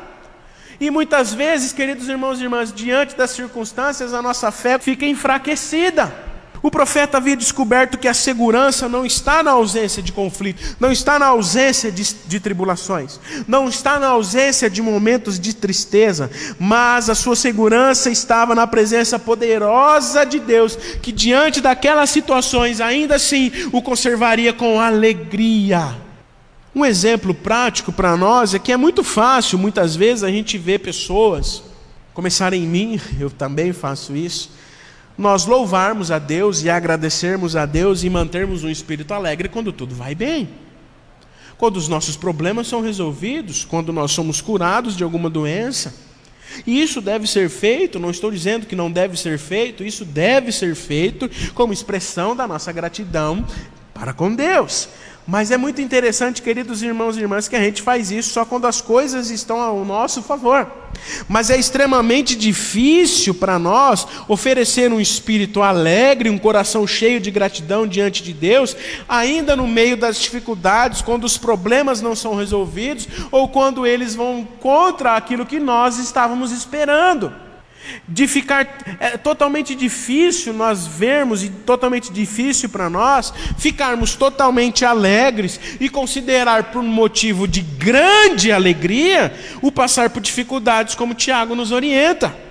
E 0.80 0.90
muitas 0.90 1.34
vezes, 1.34 1.74
queridos 1.74 2.08
irmãos 2.08 2.40
e 2.40 2.44
irmãs, 2.44 2.72
diante 2.72 3.14
das 3.14 3.32
circunstâncias, 3.32 4.14
a 4.14 4.22
nossa 4.22 4.50
fé 4.50 4.78
fica 4.78 5.04
enfraquecida. 5.04 6.29
O 6.62 6.70
profeta 6.70 7.16
havia 7.16 7.36
descoberto 7.36 7.96
que 7.96 8.06
a 8.06 8.12
segurança 8.12 8.86
não 8.86 9.06
está 9.06 9.42
na 9.42 9.52
ausência 9.52 10.02
de 10.02 10.12
conflito, 10.12 10.76
não 10.78 10.92
está 10.92 11.18
na 11.18 11.26
ausência 11.26 11.90
de, 11.90 12.14
de, 12.26 12.38
tribulações, 12.38 13.18
não 13.48 13.66
está 13.66 13.98
na 13.98 14.08
ausência 14.08 14.68
de 14.68 14.82
momentos 14.82 15.40
de 15.40 15.54
tristeza, 15.54 16.30
mas 16.58 17.08
a 17.08 17.14
sua 17.14 17.34
segurança 17.34 18.10
estava 18.10 18.54
na 18.54 18.66
presença 18.66 19.18
poderosa 19.18 20.26
de 20.26 20.38
Deus, 20.38 20.76
que 21.00 21.12
diante 21.12 21.62
daquelas 21.62 22.10
situações 22.10 22.80
ainda 22.80 23.14
assim 23.14 23.50
o 23.72 23.80
conservaria 23.80 24.52
com 24.52 24.78
alegria. 24.78 25.96
Um 26.74 26.84
exemplo 26.84 27.32
prático 27.32 27.90
para 27.90 28.16
nós 28.18 28.52
é 28.52 28.58
que 28.58 28.70
é 28.70 28.76
muito 28.76 29.02
fácil, 29.02 29.58
muitas 29.58 29.96
vezes, 29.96 30.22
a 30.22 30.30
gente 30.30 30.58
vê 30.58 30.78
pessoas, 30.78 31.62
começar 32.12 32.52
em 32.52 32.66
mim, 32.66 33.00
eu 33.18 33.30
também 33.30 33.72
faço 33.72 34.14
isso 34.14 34.59
nós 35.20 35.44
louvarmos 35.44 36.10
a 36.10 36.18
Deus 36.18 36.62
e 36.62 36.70
agradecermos 36.70 37.54
a 37.54 37.66
Deus 37.66 38.02
e 38.02 38.08
mantermos 38.08 38.64
um 38.64 38.70
espírito 38.70 39.12
alegre 39.12 39.50
quando 39.50 39.70
tudo 39.70 39.94
vai 39.94 40.14
bem. 40.14 40.48
Quando 41.58 41.76
os 41.76 41.88
nossos 41.88 42.16
problemas 42.16 42.66
são 42.66 42.80
resolvidos, 42.80 43.62
quando 43.62 43.92
nós 43.92 44.12
somos 44.12 44.40
curados 44.40 44.96
de 44.96 45.04
alguma 45.04 45.28
doença. 45.28 45.94
E 46.66 46.80
isso 46.80 47.02
deve 47.02 47.26
ser 47.26 47.50
feito, 47.50 47.98
não 47.98 48.10
estou 48.10 48.30
dizendo 48.30 48.64
que 48.64 48.74
não 48.74 48.90
deve 48.90 49.14
ser 49.14 49.38
feito, 49.38 49.84
isso 49.84 50.06
deve 50.06 50.50
ser 50.52 50.74
feito 50.74 51.30
como 51.52 51.70
expressão 51.70 52.34
da 52.34 52.48
nossa 52.48 52.72
gratidão 52.72 53.44
para 53.92 54.14
com 54.14 54.34
Deus. 54.34 54.88
Mas 55.30 55.52
é 55.52 55.56
muito 55.56 55.80
interessante, 55.80 56.42
queridos 56.42 56.82
irmãos 56.82 57.16
e 57.16 57.20
irmãs, 57.20 57.46
que 57.46 57.54
a 57.54 57.60
gente 57.60 57.82
faz 57.82 58.10
isso 58.10 58.32
só 58.32 58.44
quando 58.44 58.66
as 58.66 58.80
coisas 58.80 59.30
estão 59.30 59.60
ao 59.60 59.84
nosso 59.84 60.24
favor. 60.24 60.66
Mas 61.28 61.50
é 61.50 61.56
extremamente 61.56 62.34
difícil 62.34 63.32
para 63.32 63.56
nós 63.56 64.08
oferecer 64.26 64.92
um 64.92 65.00
espírito 65.00 65.62
alegre, 65.62 66.28
um 66.28 66.36
coração 66.36 66.84
cheio 66.84 67.20
de 67.20 67.30
gratidão 67.30 67.86
diante 67.86 68.24
de 68.24 68.32
Deus, 68.32 68.76
ainda 69.08 69.54
no 69.54 69.68
meio 69.68 69.96
das 69.96 70.18
dificuldades, 70.18 71.00
quando 71.00 71.22
os 71.22 71.38
problemas 71.38 72.02
não 72.02 72.16
são 72.16 72.34
resolvidos 72.34 73.06
ou 73.30 73.46
quando 73.48 73.86
eles 73.86 74.16
vão 74.16 74.44
contra 74.58 75.14
aquilo 75.14 75.46
que 75.46 75.60
nós 75.60 75.96
estávamos 75.98 76.50
esperando 76.50 77.32
de 78.06 78.26
ficar 78.26 78.78
é 79.00 79.16
totalmente 79.16 79.74
difícil 79.74 80.52
nós 80.52 80.86
vermos 80.86 81.42
e 81.42 81.50
totalmente 81.50 82.12
difícil 82.12 82.68
para 82.68 82.90
nós 82.90 83.32
ficarmos 83.58 84.14
totalmente 84.14 84.84
alegres 84.84 85.58
e 85.80 85.88
considerar 85.88 86.70
por 86.72 86.82
motivo 86.82 87.48
de 87.48 87.62
grande 87.62 88.52
alegria 88.52 89.32
o 89.62 89.72
passar 89.72 90.10
por 90.10 90.20
dificuldades 90.20 90.94
como 90.94 91.14
Tiago 91.14 91.54
nos 91.54 91.72
orienta. 91.72 92.49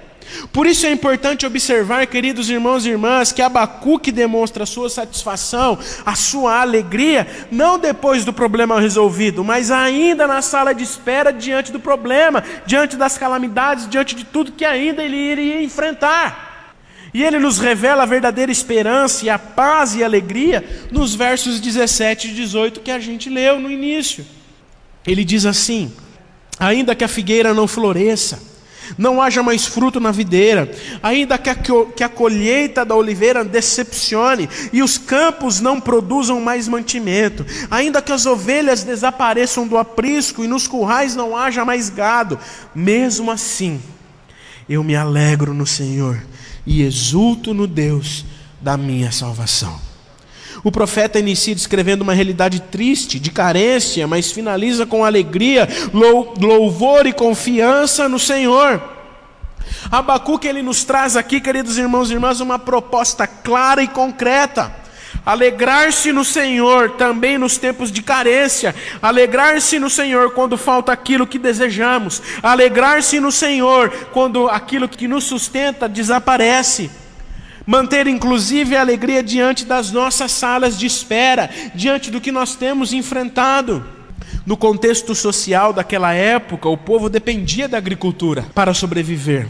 Por 0.52 0.68
isso 0.68 0.86
é 0.86 0.92
importante 0.92 1.46
observar, 1.46 2.06
queridos 2.08 2.50
irmãos 2.50 2.86
e 2.86 2.90
irmãs, 2.90 3.32
que 3.32 3.42
Abacuque 3.42 4.12
demonstra 4.12 4.64
a 4.64 4.68
sua 4.68 4.90
satisfação, 4.90 5.78
a 6.06 6.16
sua 6.16 6.62
alegria, 6.62 7.28
não 7.52 7.80
depois 7.80 8.24
do 8.26 8.34
problema 8.34 8.80
resolvido, 8.80 9.44
mas 9.44 9.72
ainda 9.72 10.28
na 10.28 10.42
sala 10.42 10.74
de 10.74 10.84
espera 10.84 11.34
diante 11.34 11.72
do 11.72 11.80
problema, 11.80 12.44
diante 12.66 12.96
das 12.96 13.18
calamidades, 13.18 13.90
diante 13.90 14.16
de 14.16 14.24
tudo 14.24 14.52
que 14.52 14.66
ainda 14.66 15.04
ele 15.04 15.18
iria 15.18 15.62
enfrentar. 15.62 16.50
E 17.14 17.24
ele 17.24 17.40
nos 17.40 17.58
revela 17.58 18.04
a 18.04 18.06
verdadeira 18.06 18.52
esperança 18.52 19.26
e 19.26 19.30
a 19.30 19.40
paz 19.40 19.96
e 19.96 20.04
a 20.04 20.06
alegria 20.06 20.64
nos 20.92 21.16
versos 21.16 21.60
17 21.60 22.28
e 22.28 22.34
18 22.34 22.82
que 22.82 22.92
a 22.92 23.00
gente 23.00 23.30
leu 23.30 23.60
no 23.60 23.70
início. 23.70 24.26
Ele 25.08 25.24
diz 25.26 25.46
assim: 25.46 25.92
Ainda 26.60 26.94
que 26.94 27.04
a 27.04 27.08
figueira 27.08 27.54
não 27.54 27.68
floresça, 27.68 28.49
não 28.98 29.22
haja 29.22 29.44
mais 29.44 29.66
fruto 29.66 30.00
na 30.00 30.12
videira, 30.12 30.72
ainda 31.02 31.38
que 31.38 32.04
a, 32.04 32.10
colheita 32.10 32.86
da 32.86 32.96
oliveira 32.96 33.44
decepcione 33.44 34.50
e 34.72 34.82
os 34.82 34.98
campos 34.98 35.60
não 35.60 35.80
produzam 35.80 36.40
mais 36.40 36.68
mantimento, 36.68 37.46
ainda 37.70 38.02
que 38.02 38.12
as 38.12 38.26
ovelhas 38.26 38.84
desapareçam 38.84 39.68
do 39.68 39.78
aprisco 39.78 40.44
e 40.44 40.48
nos 40.48 40.68
currais 40.68 41.16
não 41.16 41.36
haja 41.36 41.66
mais 41.66 41.90
gado, 41.90 42.40
mesmo 42.74 43.32
assim, 43.32 43.82
eu 44.68 44.84
me 44.84 44.96
alegro 44.96 45.54
no 45.54 45.66
Senhor 45.66 46.22
e 46.66 46.84
exulto 46.84 47.54
no 47.54 47.66
Deus 47.66 48.26
da 48.62 48.78
minha 48.78 49.12
salvação. 49.12 49.89
O 50.64 50.72
profeta 50.72 51.20
inicia 51.20 51.56
descrevendo 51.56 52.02
uma 52.02 52.14
realidade 52.14 52.60
triste, 52.60 53.20
de 53.20 53.32
carência, 53.32 54.06
mas 54.08 54.32
finaliza 54.32 54.86
com 54.86 55.06
alegria, 55.06 55.68
louvor 55.94 57.06
e 57.06 57.14
confiança 57.14 58.10
no 58.10 58.20
Senhor. 58.20 58.82
Abacuque 59.92 60.48
ele 60.48 60.62
nos 60.62 60.84
traz 60.84 61.16
aqui, 61.16 61.40
queridos 61.40 61.78
irmãos 61.78 62.10
e 62.10 62.14
irmãs, 62.14 62.40
uma 62.40 62.60
proposta 62.60 63.26
clara 63.26 63.82
e 63.82 63.88
concreta. 63.88 64.74
Alegrar-se 65.26 66.12
no 66.12 66.26
Senhor 66.26 66.92
também 66.92 67.38
nos 67.38 67.58
tempos 67.58 67.92
de 67.92 68.02
carência, 68.02 68.74
alegrar-se 69.02 69.78
no 69.78 69.90
Senhor 69.90 70.32
quando 70.32 70.58
falta 70.58 70.92
aquilo 70.92 71.28
que 71.28 71.38
desejamos, 71.38 72.22
alegrar-se 72.42 73.20
no 73.20 73.32
Senhor 73.32 73.90
quando 74.12 74.48
aquilo 74.50 74.88
que 74.88 75.08
nos 75.08 75.26
sustenta 75.26 75.88
desaparece 75.88 76.90
manter 77.70 78.08
inclusive 78.08 78.76
a 78.76 78.82
alegria 78.82 79.22
diante 79.22 79.64
das 79.64 79.92
nossas 79.92 80.32
salas 80.32 80.76
de 80.76 80.88
espera, 80.88 81.52
diante 81.76 82.10
do 82.10 82.20
que 82.20 82.32
nós 82.32 82.56
temos 82.56 82.94
enfrentado. 82.94 83.86
No 84.44 84.58
contexto 84.58 85.14
social 85.14 85.72
daquela 85.72 86.12
época, 86.12 86.68
o 86.68 86.76
povo 86.76 87.12
dependia 87.12 87.68
da 87.68 87.78
agricultura 87.78 88.44
para 88.56 88.74
sobreviver. 88.74 89.48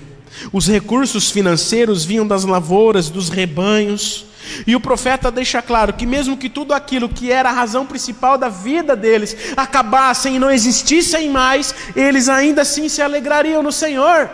Os 0.51 0.67
recursos 0.67 1.31
financeiros 1.31 2.03
vinham 2.03 2.27
das 2.27 2.43
lavouras, 2.43 3.09
dos 3.09 3.29
rebanhos. 3.29 4.25
E 4.67 4.75
o 4.75 4.81
profeta 4.81 5.31
deixa 5.31 5.61
claro 5.61 5.93
que, 5.93 6.05
mesmo 6.05 6.35
que 6.35 6.49
tudo 6.49 6.73
aquilo 6.73 7.07
que 7.07 7.31
era 7.31 7.47
a 7.47 7.53
razão 7.53 7.85
principal 7.85 8.37
da 8.37 8.49
vida 8.49 8.97
deles 8.97 9.53
acabassem 9.55 10.35
e 10.35 10.39
não 10.39 10.51
existissem 10.51 11.29
mais, 11.29 11.73
eles 11.95 12.27
ainda 12.27 12.63
assim 12.63 12.89
se 12.89 13.01
alegrariam 13.01 13.63
no 13.63 13.71
Senhor. 13.71 14.29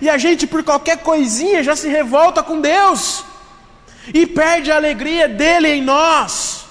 E 0.00 0.08
a 0.08 0.16
gente, 0.16 0.46
por 0.46 0.62
qualquer 0.62 0.98
coisinha, 0.98 1.62
já 1.62 1.76
se 1.76 1.88
revolta 1.88 2.42
com 2.42 2.62
Deus 2.62 3.25
e 4.12 4.26
perde 4.26 4.70
a 4.70 4.76
alegria 4.76 5.28
dele 5.28 5.68
em 5.68 5.82
nós. 5.82 6.66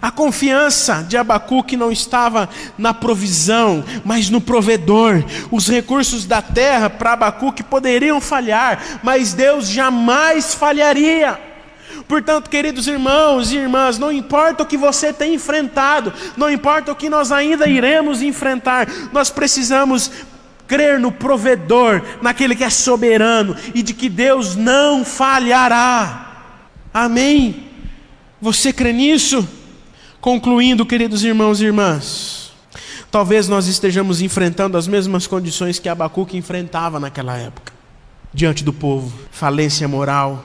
A 0.00 0.10
confiança 0.10 1.04
de 1.06 1.16
Abacuque 1.16 1.76
não 1.76 1.90
estava 1.90 2.48
na 2.78 2.94
provisão, 2.94 3.84
mas 4.04 4.30
no 4.30 4.40
provedor. 4.40 5.24
Os 5.50 5.68
recursos 5.68 6.24
da 6.26 6.40
terra 6.40 6.88
para 6.88 7.14
Abacuque 7.14 7.62
poderiam 7.62 8.20
falhar, 8.20 9.00
mas 9.02 9.32
Deus 9.32 9.68
jamais 9.68 10.54
falharia. 10.54 11.38
Portanto, 12.06 12.50
queridos 12.50 12.86
irmãos 12.86 13.52
e 13.52 13.56
irmãs, 13.56 13.98
não 13.98 14.12
importa 14.12 14.62
o 14.62 14.66
que 14.66 14.76
você 14.76 15.12
tem 15.12 15.34
enfrentado, 15.34 16.12
não 16.36 16.50
importa 16.50 16.92
o 16.92 16.96
que 16.96 17.10
nós 17.10 17.32
ainda 17.32 17.68
iremos 17.68 18.22
enfrentar, 18.22 18.88
nós 19.12 19.30
precisamos 19.30 20.10
crer 20.66 21.00
no 21.00 21.10
provedor, 21.10 22.00
naquele 22.22 22.54
que 22.54 22.64
é 22.64 22.70
soberano 22.70 23.56
e 23.74 23.82
de 23.82 23.92
que 23.92 24.08
Deus 24.08 24.54
não 24.54 25.04
falhará. 25.04 26.29
Amém? 26.92 27.64
Você 28.40 28.72
crê 28.72 28.92
nisso? 28.92 29.48
Concluindo, 30.20 30.84
queridos 30.84 31.24
irmãos 31.24 31.60
e 31.60 31.64
irmãs, 31.64 32.40
Talvez 33.10 33.48
nós 33.48 33.66
estejamos 33.66 34.22
enfrentando 34.22 34.78
as 34.78 34.86
mesmas 34.86 35.26
condições 35.26 35.80
que 35.80 35.88
Abacuque 35.88 36.36
enfrentava 36.36 37.00
naquela 37.00 37.36
época, 37.36 37.72
diante 38.32 38.62
do 38.62 38.72
povo: 38.72 39.12
falência 39.32 39.88
moral, 39.88 40.44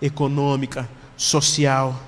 econômica, 0.00 0.88
social. 1.16 2.00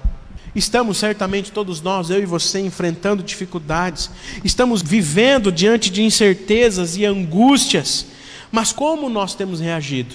Estamos 0.55 0.97
certamente 0.97 1.51
todos 1.51 1.83
nós, 1.83 2.09
eu 2.09 2.23
e 2.23 2.25
você, 2.25 2.61
enfrentando 2.61 3.23
dificuldades, 3.23 4.09
estamos 4.45 4.81
vivendo 4.81 5.51
diante 5.51 5.91
de 5.91 6.03
incertezas 6.03 6.97
e 6.97 7.05
angústias, 7.05 8.07
mas 8.51 8.73
como 8.73 9.11
nós 9.11 9.35
temos 9.35 9.61
reagido? 9.61 10.15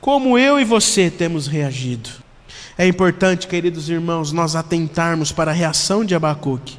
Como 0.00 0.38
eu 0.38 0.58
e 0.58 0.64
você 0.64 1.10
temos 1.10 1.46
reagido? 1.46 2.08
É 2.78 2.86
importante, 2.86 3.46
queridos 3.46 3.88
irmãos, 3.88 4.32
nós 4.32 4.54
atentarmos 4.54 5.32
para 5.32 5.50
a 5.50 5.54
reação 5.54 6.04
de 6.04 6.14
Abacuque. 6.14 6.78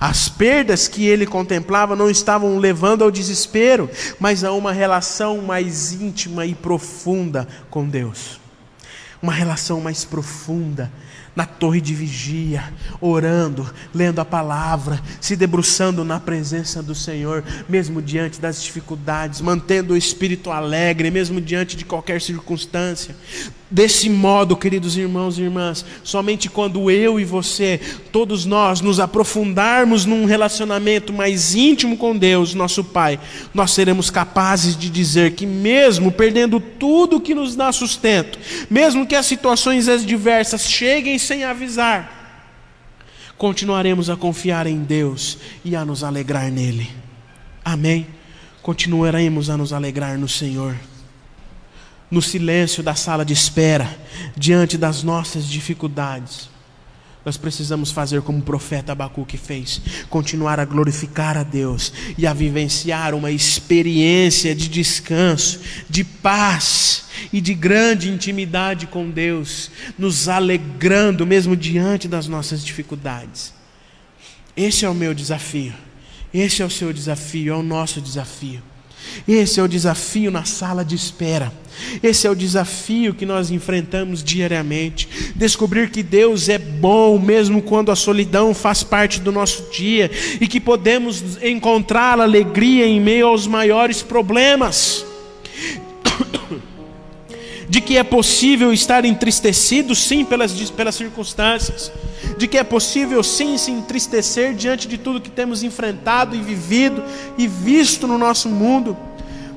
As 0.00 0.30
perdas 0.30 0.88
que 0.88 1.06
ele 1.06 1.26
contemplava 1.26 1.94
não 1.94 2.08
estavam 2.08 2.58
levando 2.58 3.02
ao 3.02 3.10
desespero, 3.10 3.90
mas 4.18 4.44
a 4.44 4.52
uma 4.52 4.72
relação 4.72 5.42
mais 5.42 5.92
íntima 5.92 6.46
e 6.46 6.54
profunda 6.54 7.46
com 7.68 7.86
Deus. 7.86 8.40
Uma 9.20 9.32
relação 9.32 9.80
mais 9.80 10.04
profunda 10.04 10.90
na 11.36 11.44
torre 11.44 11.82
de 11.82 11.94
vigia, 11.94 12.72
orando, 12.98 13.70
lendo 13.94 14.20
a 14.20 14.24
palavra, 14.24 14.98
se 15.20 15.36
debruçando 15.36 16.02
na 16.02 16.18
presença 16.18 16.82
do 16.82 16.94
Senhor, 16.94 17.44
mesmo 17.68 18.00
diante 18.00 18.40
das 18.40 18.62
dificuldades, 18.62 19.42
mantendo 19.42 19.92
o 19.92 19.96
espírito 19.98 20.50
alegre, 20.50 21.10
mesmo 21.10 21.38
diante 21.38 21.76
de 21.76 21.84
qualquer 21.84 22.22
circunstância. 22.22 23.14
Desse 23.68 24.08
modo, 24.08 24.56
queridos 24.56 24.96
irmãos 24.96 25.38
e 25.38 25.42
irmãs, 25.42 25.84
somente 26.04 26.48
quando 26.48 26.88
eu 26.88 27.18
e 27.18 27.24
você, 27.24 27.80
todos 28.12 28.44
nós, 28.44 28.80
nos 28.80 29.00
aprofundarmos 29.00 30.04
num 30.04 30.24
relacionamento 30.24 31.12
mais 31.12 31.56
íntimo 31.56 31.96
com 31.96 32.16
Deus, 32.16 32.54
nosso 32.54 32.84
Pai, 32.84 33.18
nós 33.52 33.72
seremos 33.72 34.08
capazes 34.08 34.76
de 34.76 34.88
dizer 34.88 35.32
que, 35.32 35.44
mesmo 35.44 36.12
perdendo 36.12 36.60
tudo 36.60 37.20
que 37.20 37.34
nos 37.34 37.56
dá 37.56 37.72
sustento, 37.72 38.38
mesmo 38.70 39.04
que 39.04 39.16
as 39.16 39.26
situações 39.26 39.88
adversas 39.88 40.62
cheguem 40.70 41.18
sem 41.18 41.42
avisar, 41.42 42.54
continuaremos 43.36 44.08
a 44.08 44.16
confiar 44.16 44.68
em 44.68 44.78
Deus 44.78 45.38
e 45.64 45.74
a 45.74 45.84
nos 45.84 46.04
alegrar 46.04 46.52
nele. 46.52 46.88
Amém? 47.64 48.06
Continuaremos 48.62 49.50
a 49.50 49.56
nos 49.56 49.72
alegrar 49.72 50.16
no 50.16 50.28
Senhor 50.28 50.76
no 52.10 52.22
silêncio 52.22 52.82
da 52.82 52.94
sala 52.94 53.24
de 53.24 53.32
espera, 53.32 53.88
diante 54.36 54.78
das 54.78 55.02
nossas 55.02 55.46
dificuldades. 55.46 56.48
Nós 57.26 57.36
precisamos 57.36 57.90
fazer 57.90 58.22
como 58.22 58.38
o 58.38 58.42
profeta 58.42 58.92
Abacuque 58.92 59.36
fez, 59.36 59.80
continuar 60.08 60.60
a 60.60 60.64
glorificar 60.64 61.36
a 61.36 61.42
Deus 61.42 61.92
e 62.16 62.24
a 62.24 62.32
vivenciar 62.32 63.14
uma 63.14 63.32
experiência 63.32 64.54
de 64.54 64.68
descanso, 64.68 65.58
de 65.90 66.04
paz 66.04 67.06
e 67.32 67.40
de 67.40 67.52
grande 67.52 68.08
intimidade 68.08 68.86
com 68.86 69.10
Deus, 69.10 69.72
nos 69.98 70.28
alegrando 70.28 71.26
mesmo 71.26 71.56
diante 71.56 72.06
das 72.06 72.28
nossas 72.28 72.64
dificuldades. 72.64 73.52
Esse 74.56 74.84
é 74.84 74.88
o 74.88 74.94
meu 74.94 75.12
desafio, 75.12 75.74
esse 76.32 76.62
é 76.62 76.64
o 76.64 76.70
seu 76.70 76.92
desafio, 76.92 77.52
é 77.52 77.56
o 77.56 77.62
nosso 77.62 78.00
desafio. 78.00 78.62
Esse 79.26 79.60
é 79.60 79.62
o 79.62 79.68
desafio 79.68 80.30
na 80.30 80.44
sala 80.44 80.84
de 80.84 80.94
espera. 80.94 81.52
Esse 82.02 82.26
é 82.26 82.30
o 82.30 82.34
desafio 82.34 83.14
que 83.14 83.26
nós 83.26 83.50
enfrentamos 83.50 84.22
diariamente. 84.24 85.08
Descobrir 85.34 85.90
que 85.90 86.02
Deus 86.02 86.48
é 86.48 86.58
bom, 86.58 87.18
mesmo 87.18 87.60
quando 87.62 87.92
a 87.92 87.96
solidão 87.96 88.54
faz 88.54 88.82
parte 88.82 89.20
do 89.20 89.30
nosso 89.30 89.70
dia, 89.70 90.10
e 90.40 90.46
que 90.46 90.60
podemos 90.60 91.42
encontrar 91.42 92.20
alegria 92.20 92.86
em 92.86 93.00
meio 93.00 93.26
aos 93.26 93.46
maiores 93.46 94.02
problemas. 94.02 95.04
De 97.76 97.82
que 97.82 97.98
é 97.98 98.02
possível 98.02 98.72
estar 98.72 99.04
entristecido, 99.04 99.94
sim, 99.94 100.24
pelas, 100.24 100.70
pelas 100.70 100.94
circunstâncias. 100.94 101.92
De 102.38 102.48
que 102.48 102.56
é 102.56 102.64
possível, 102.64 103.22
sim, 103.22 103.58
se 103.58 103.70
entristecer 103.70 104.54
diante 104.54 104.88
de 104.88 104.96
tudo 104.96 105.20
que 105.20 105.28
temos 105.28 105.62
enfrentado 105.62 106.34
e 106.34 106.40
vivido 106.40 107.04
e 107.36 107.46
visto 107.46 108.06
no 108.06 108.16
nosso 108.16 108.48
mundo 108.48 108.96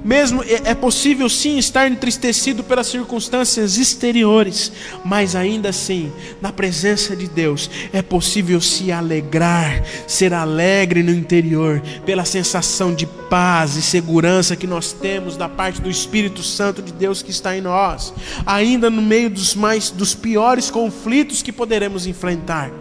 mesmo 0.03 0.43
é, 0.43 0.71
é 0.71 0.75
possível 0.75 1.29
sim 1.29 1.57
estar 1.57 1.89
entristecido 1.89 2.63
pelas 2.63 2.88
circunstâncias 2.88 3.77
exteriores, 3.77 4.71
mas 5.03 5.35
ainda 5.35 5.69
assim, 5.69 6.12
na 6.41 6.51
presença 6.51 7.15
de 7.15 7.27
Deus, 7.27 7.69
é 7.91 8.01
possível 8.01 8.62
se 8.62 8.91
alegrar, 8.91 9.83
ser 10.07 10.33
alegre 10.33 11.03
no 11.03 11.12
interior, 11.12 11.81
pela 12.05 12.25
sensação 12.25 12.93
de 12.93 13.05
paz 13.05 13.75
e 13.75 13.81
segurança 13.81 14.55
que 14.55 14.67
nós 14.67 14.93
temos 14.93 15.38
da 15.38 15.47
parte 15.47 15.81
do 15.81 15.89
Espírito 15.89 16.41
Santo 16.41 16.81
de 16.81 16.91
Deus 16.91 17.21
que 17.21 17.31
está 17.31 17.55
em 17.55 17.62
nós, 17.62 18.13
ainda 18.45 18.89
no 18.89 19.01
meio 19.01 19.29
dos 19.29 19.55
mais 19.55 19.91
dos 19.91 20.15
piores 20.15 20.69
conflitos 20.71 21.41
que 21.41 21.51
poderemos 21.51 22.07
enfrentar. 22.07 22.71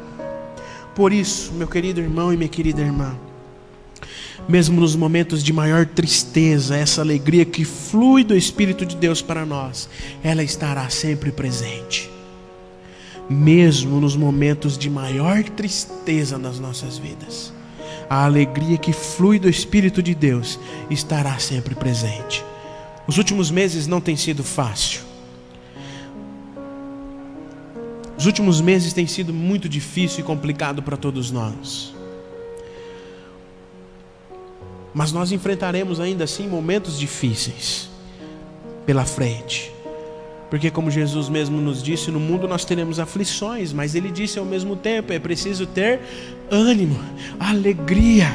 Por 0.95 1.13
isso, 1.13 1.53
meu 1.53 1.69
querido 1.69 2.01
irmão 2.01 2.33
e 2.33 2.37
minha 2.37 2.49
querida 2.49 2.81
irmã, 2.81 3.17
mesmo 4.49 4.81
nos 4.81 4.97
momentos 4.97 5.45
de 5.45 5.53
maior 5.53 5.85
tristeza, 5.85 6.75
essa 6.75 7.03
alegria 7.03 7.45
que 7.45 7.65
flui 7.65 8.25
do 8.25 8.35
Espírito 8.35 8.87
de 8.87 8.97
Deus 8.97 9.21
para 9.21 9.45
nós, 9.45 9.91
ela 10.25 10.43
estará 10.43 10.89
sempre 10.89 11.31
presente. 11.31 12.11
Mesmo 13.29 14.01
nos 14.01 14.17
momentos 14.17 14.79
de 14.79 14.89
maior 14.89 15.45
tristeza 15.45 16.39
nas 16.39 16.59
nossas 16.59 16.97
vidas, 16.97 17.53
a 18.09 18.25
alegria 18.25 18.79
que 18.79 18.93
flui 18.93 19.39
do 19.39 19.51
Espírito 19.51 20.03
de 20.03 20.15
Deus 20.15 20.59
estará 20.89 21.39
sempre 21.39 21.75
presente. 21.75 22.43
Os 23.07 23.19
últimos 23.19 23.51
meses 23.51 23.87
não 23.87 24.01
têm 24.01 24.17
sido 24.17 24.43
fácil. 24.43 25.03
Os 28.17 28.25
últimos 28.25 28.63
meses 28.63 28.95
têm 28.95 29.07
sido 29.07 29.33
muito 29.33 29.69
difícil 29.69 30.21
e 30.21 30.23
complicado 30.23 30.83
para 30.83 30.97
todos 30.97 31.31
nós. 31.31 31.98
Mas 34.95 35.13
nós 35.13 35.33
enfrentaremos 35.33 36.01
ainda 36.01 36.25
assim 36.25 36.49
momentos 36.49 36.99
difíceis 36.99 37.89
pela 38.87 39.05
frente. 39.05 39.73
Porque, 40.51 40.71
como 40.71 40.91
Jesus 40.91 41.29
mesmo 41.29 41.61
nos 41.61 41.83
disse, 41.83 42.11
no 42.11 42.19
mundo 42.19 42.49
nós 42.49 42.65
teremos 42.65 42.99
aflições, 42.99 43.73
mas 43.73 43.95
Ele 43.95 44.11
disse 44.11 44.39
ao 44.39 44.45
mesmo 44.47 44.77
tempo: 44.77 45.13
é 45.13 45.19
preciso 45.19 45.67
ter 45.67 46.01
ânimo, 46.51 46.99
alegria. 47.39 48.35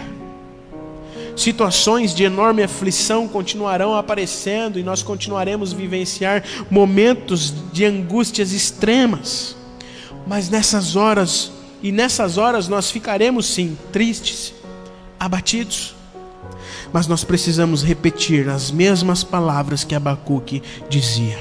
Situações 1.36 2.14
de 2.14 2.24
enorme 2.24 2.62
aflição 2.62 3.28
continuarão 3.28 3.96
aparecendo 3.96 4.78
e 4.78 4.84
nós 4.84 5.02
continuaremos 5.02 5.74
vivenciar 5.74 6.44
momentos 6.70 7.52
de 7.74 7.84
angústias 7.84 8.52
extremas. 8.52 9.58
Mas 10.28 10.48
nessas 10.52 10.96
horas, 10.96 11.52
e 11.82 11.92
nessas 11.92 12.38
horas 12.38 12.68
nós 12.68 12.92
ficaremos 12.92 13.48
sim 13.48 13.76
tristes, 13.92 14.54
abatidos 15.20 15.96
mas 16.94 17.08
nós 17.08 17.24
precisamos 17.24 17.84
repetir 17.84 18.48
as 18.48 18.70
mesmas 18.70 19.24
palavras 19.24 19.84
que 19.84 19.96
Abacuque 19.96 20.62
dizia. 20.88 21.40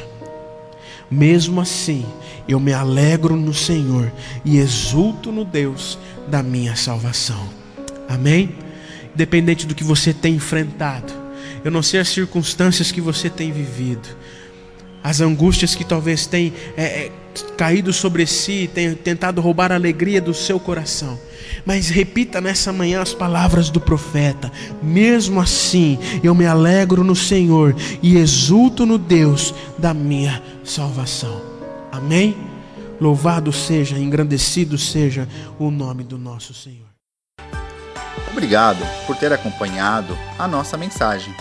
Mesmo 1.10 1.60
assim, 1.60 2.06
eu 2.48 2.58
me 2.58 2.72
alegro 2.72 3.36
no 3.36 3.52
Senhor 3.52 4.10
e 4.46 4.56
exulto 4.56 5.30
no 5.30 5.44
Deus 5.44 5.98
da 6.26 6.42
minha 6.42 6.74
salvação. 6.74 7.46
Amém? 8.08 8.56
Independente 9.14 9.66
do 9.66 9.74
que 9.74 9.84
você 9.84 10.14
tem 10.14 10.36
enfrentado, 10.36 11.12
eu 11.62 11.70
não 11.70 11.82
sei 11.82 12.00
as 12.00 12.08
circunstâncias 12.08 12.90
que 12.90 13.00
você 13.00 13.28
tem 13.28 13.52
vivido, 13.52 14.08
as 15.04 15.20
angústias 15.20 15.74
que 15.74 15.84
talvez 15.84 16.26
tenham 16.26 16.54
é, 16.76 16.82
é, 16.82 17.12
caído 17.58 17.92
sobre 17.92 18.26
si, 18.26 18.70
tenham 18.72 18.94
tentado 18.94 19.40
roubar 19.40 19.70
a 19.70 19.74
alegria 19.74 20.20
do 20.20 20.32
seu 20.32 20.58
coração. 20.58 21.18
Mas 21.64 21.88
repita 21.88 22.40
nessa 22.40 22.72
manhã 22.72 23.00
as 23.02 23.14
palavras 23.14 23.70
do 23.70 23.80
profeta: 23.80 24.50
mesmo 24.82 25.40
assim, 25.40 25.98
eu 26.22 26.34
me 26.34 26.46
alegro 26.46 27.04
no 27.04 27.16
Senhor 27.16 27.74
e 28.02 28.16
exulto 28.16 28.84
no 28.86 28.98
Deus 28.98 29.54
da 29.78 29.92
minha 29.94 30.42
salvação. 30.64 31.42
Amém? 31.90 32.36
Louvado 33.00 33.52
seja, 33.52 33.98
engrandecido 33.98 34.78
seja 34.78 35.28
o 35.58 35.70
nome 35.70 36.04
do 36.04 36.16
nosso 36.16 36.54
Senhor. 36.54 36.86
Obrigado 38.30 38.82
por 39.06 39.16
ter 39.16 39.32
acompanhado 39.32 40.16
a 40.38 40.48
nossa 40.48 40.76
mensagem. 40.76 41.34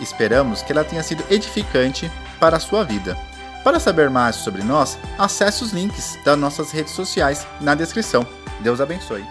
Esperamos 0.00 0.62
que 0.62 0.72
ela 0.72 0.84
tenha 0.84 1.02
sido 1.02 1.22
edificante 1.30 2.10
para 2.38 2.56
a 2.56 2.60
sua 2.60 2.84
vida. 2.84 3.16
Para 3.62 3.78
saber 3.78 4.08
mais 4.08 4.36
sobre 4.36 4.62
nós, 4.62 4.98
acesse 5.18 5.62
os 5.62 5.72
links 5.72 6.18
das 6.24 6.38
nossas 6.38 6.70
redes 6.70 6.94
sociais 6.94 7.46
na 7.60 7.74
descrição. 7.74 8.26
Deus 8.60 8.80
abençoe. 8.80 9.24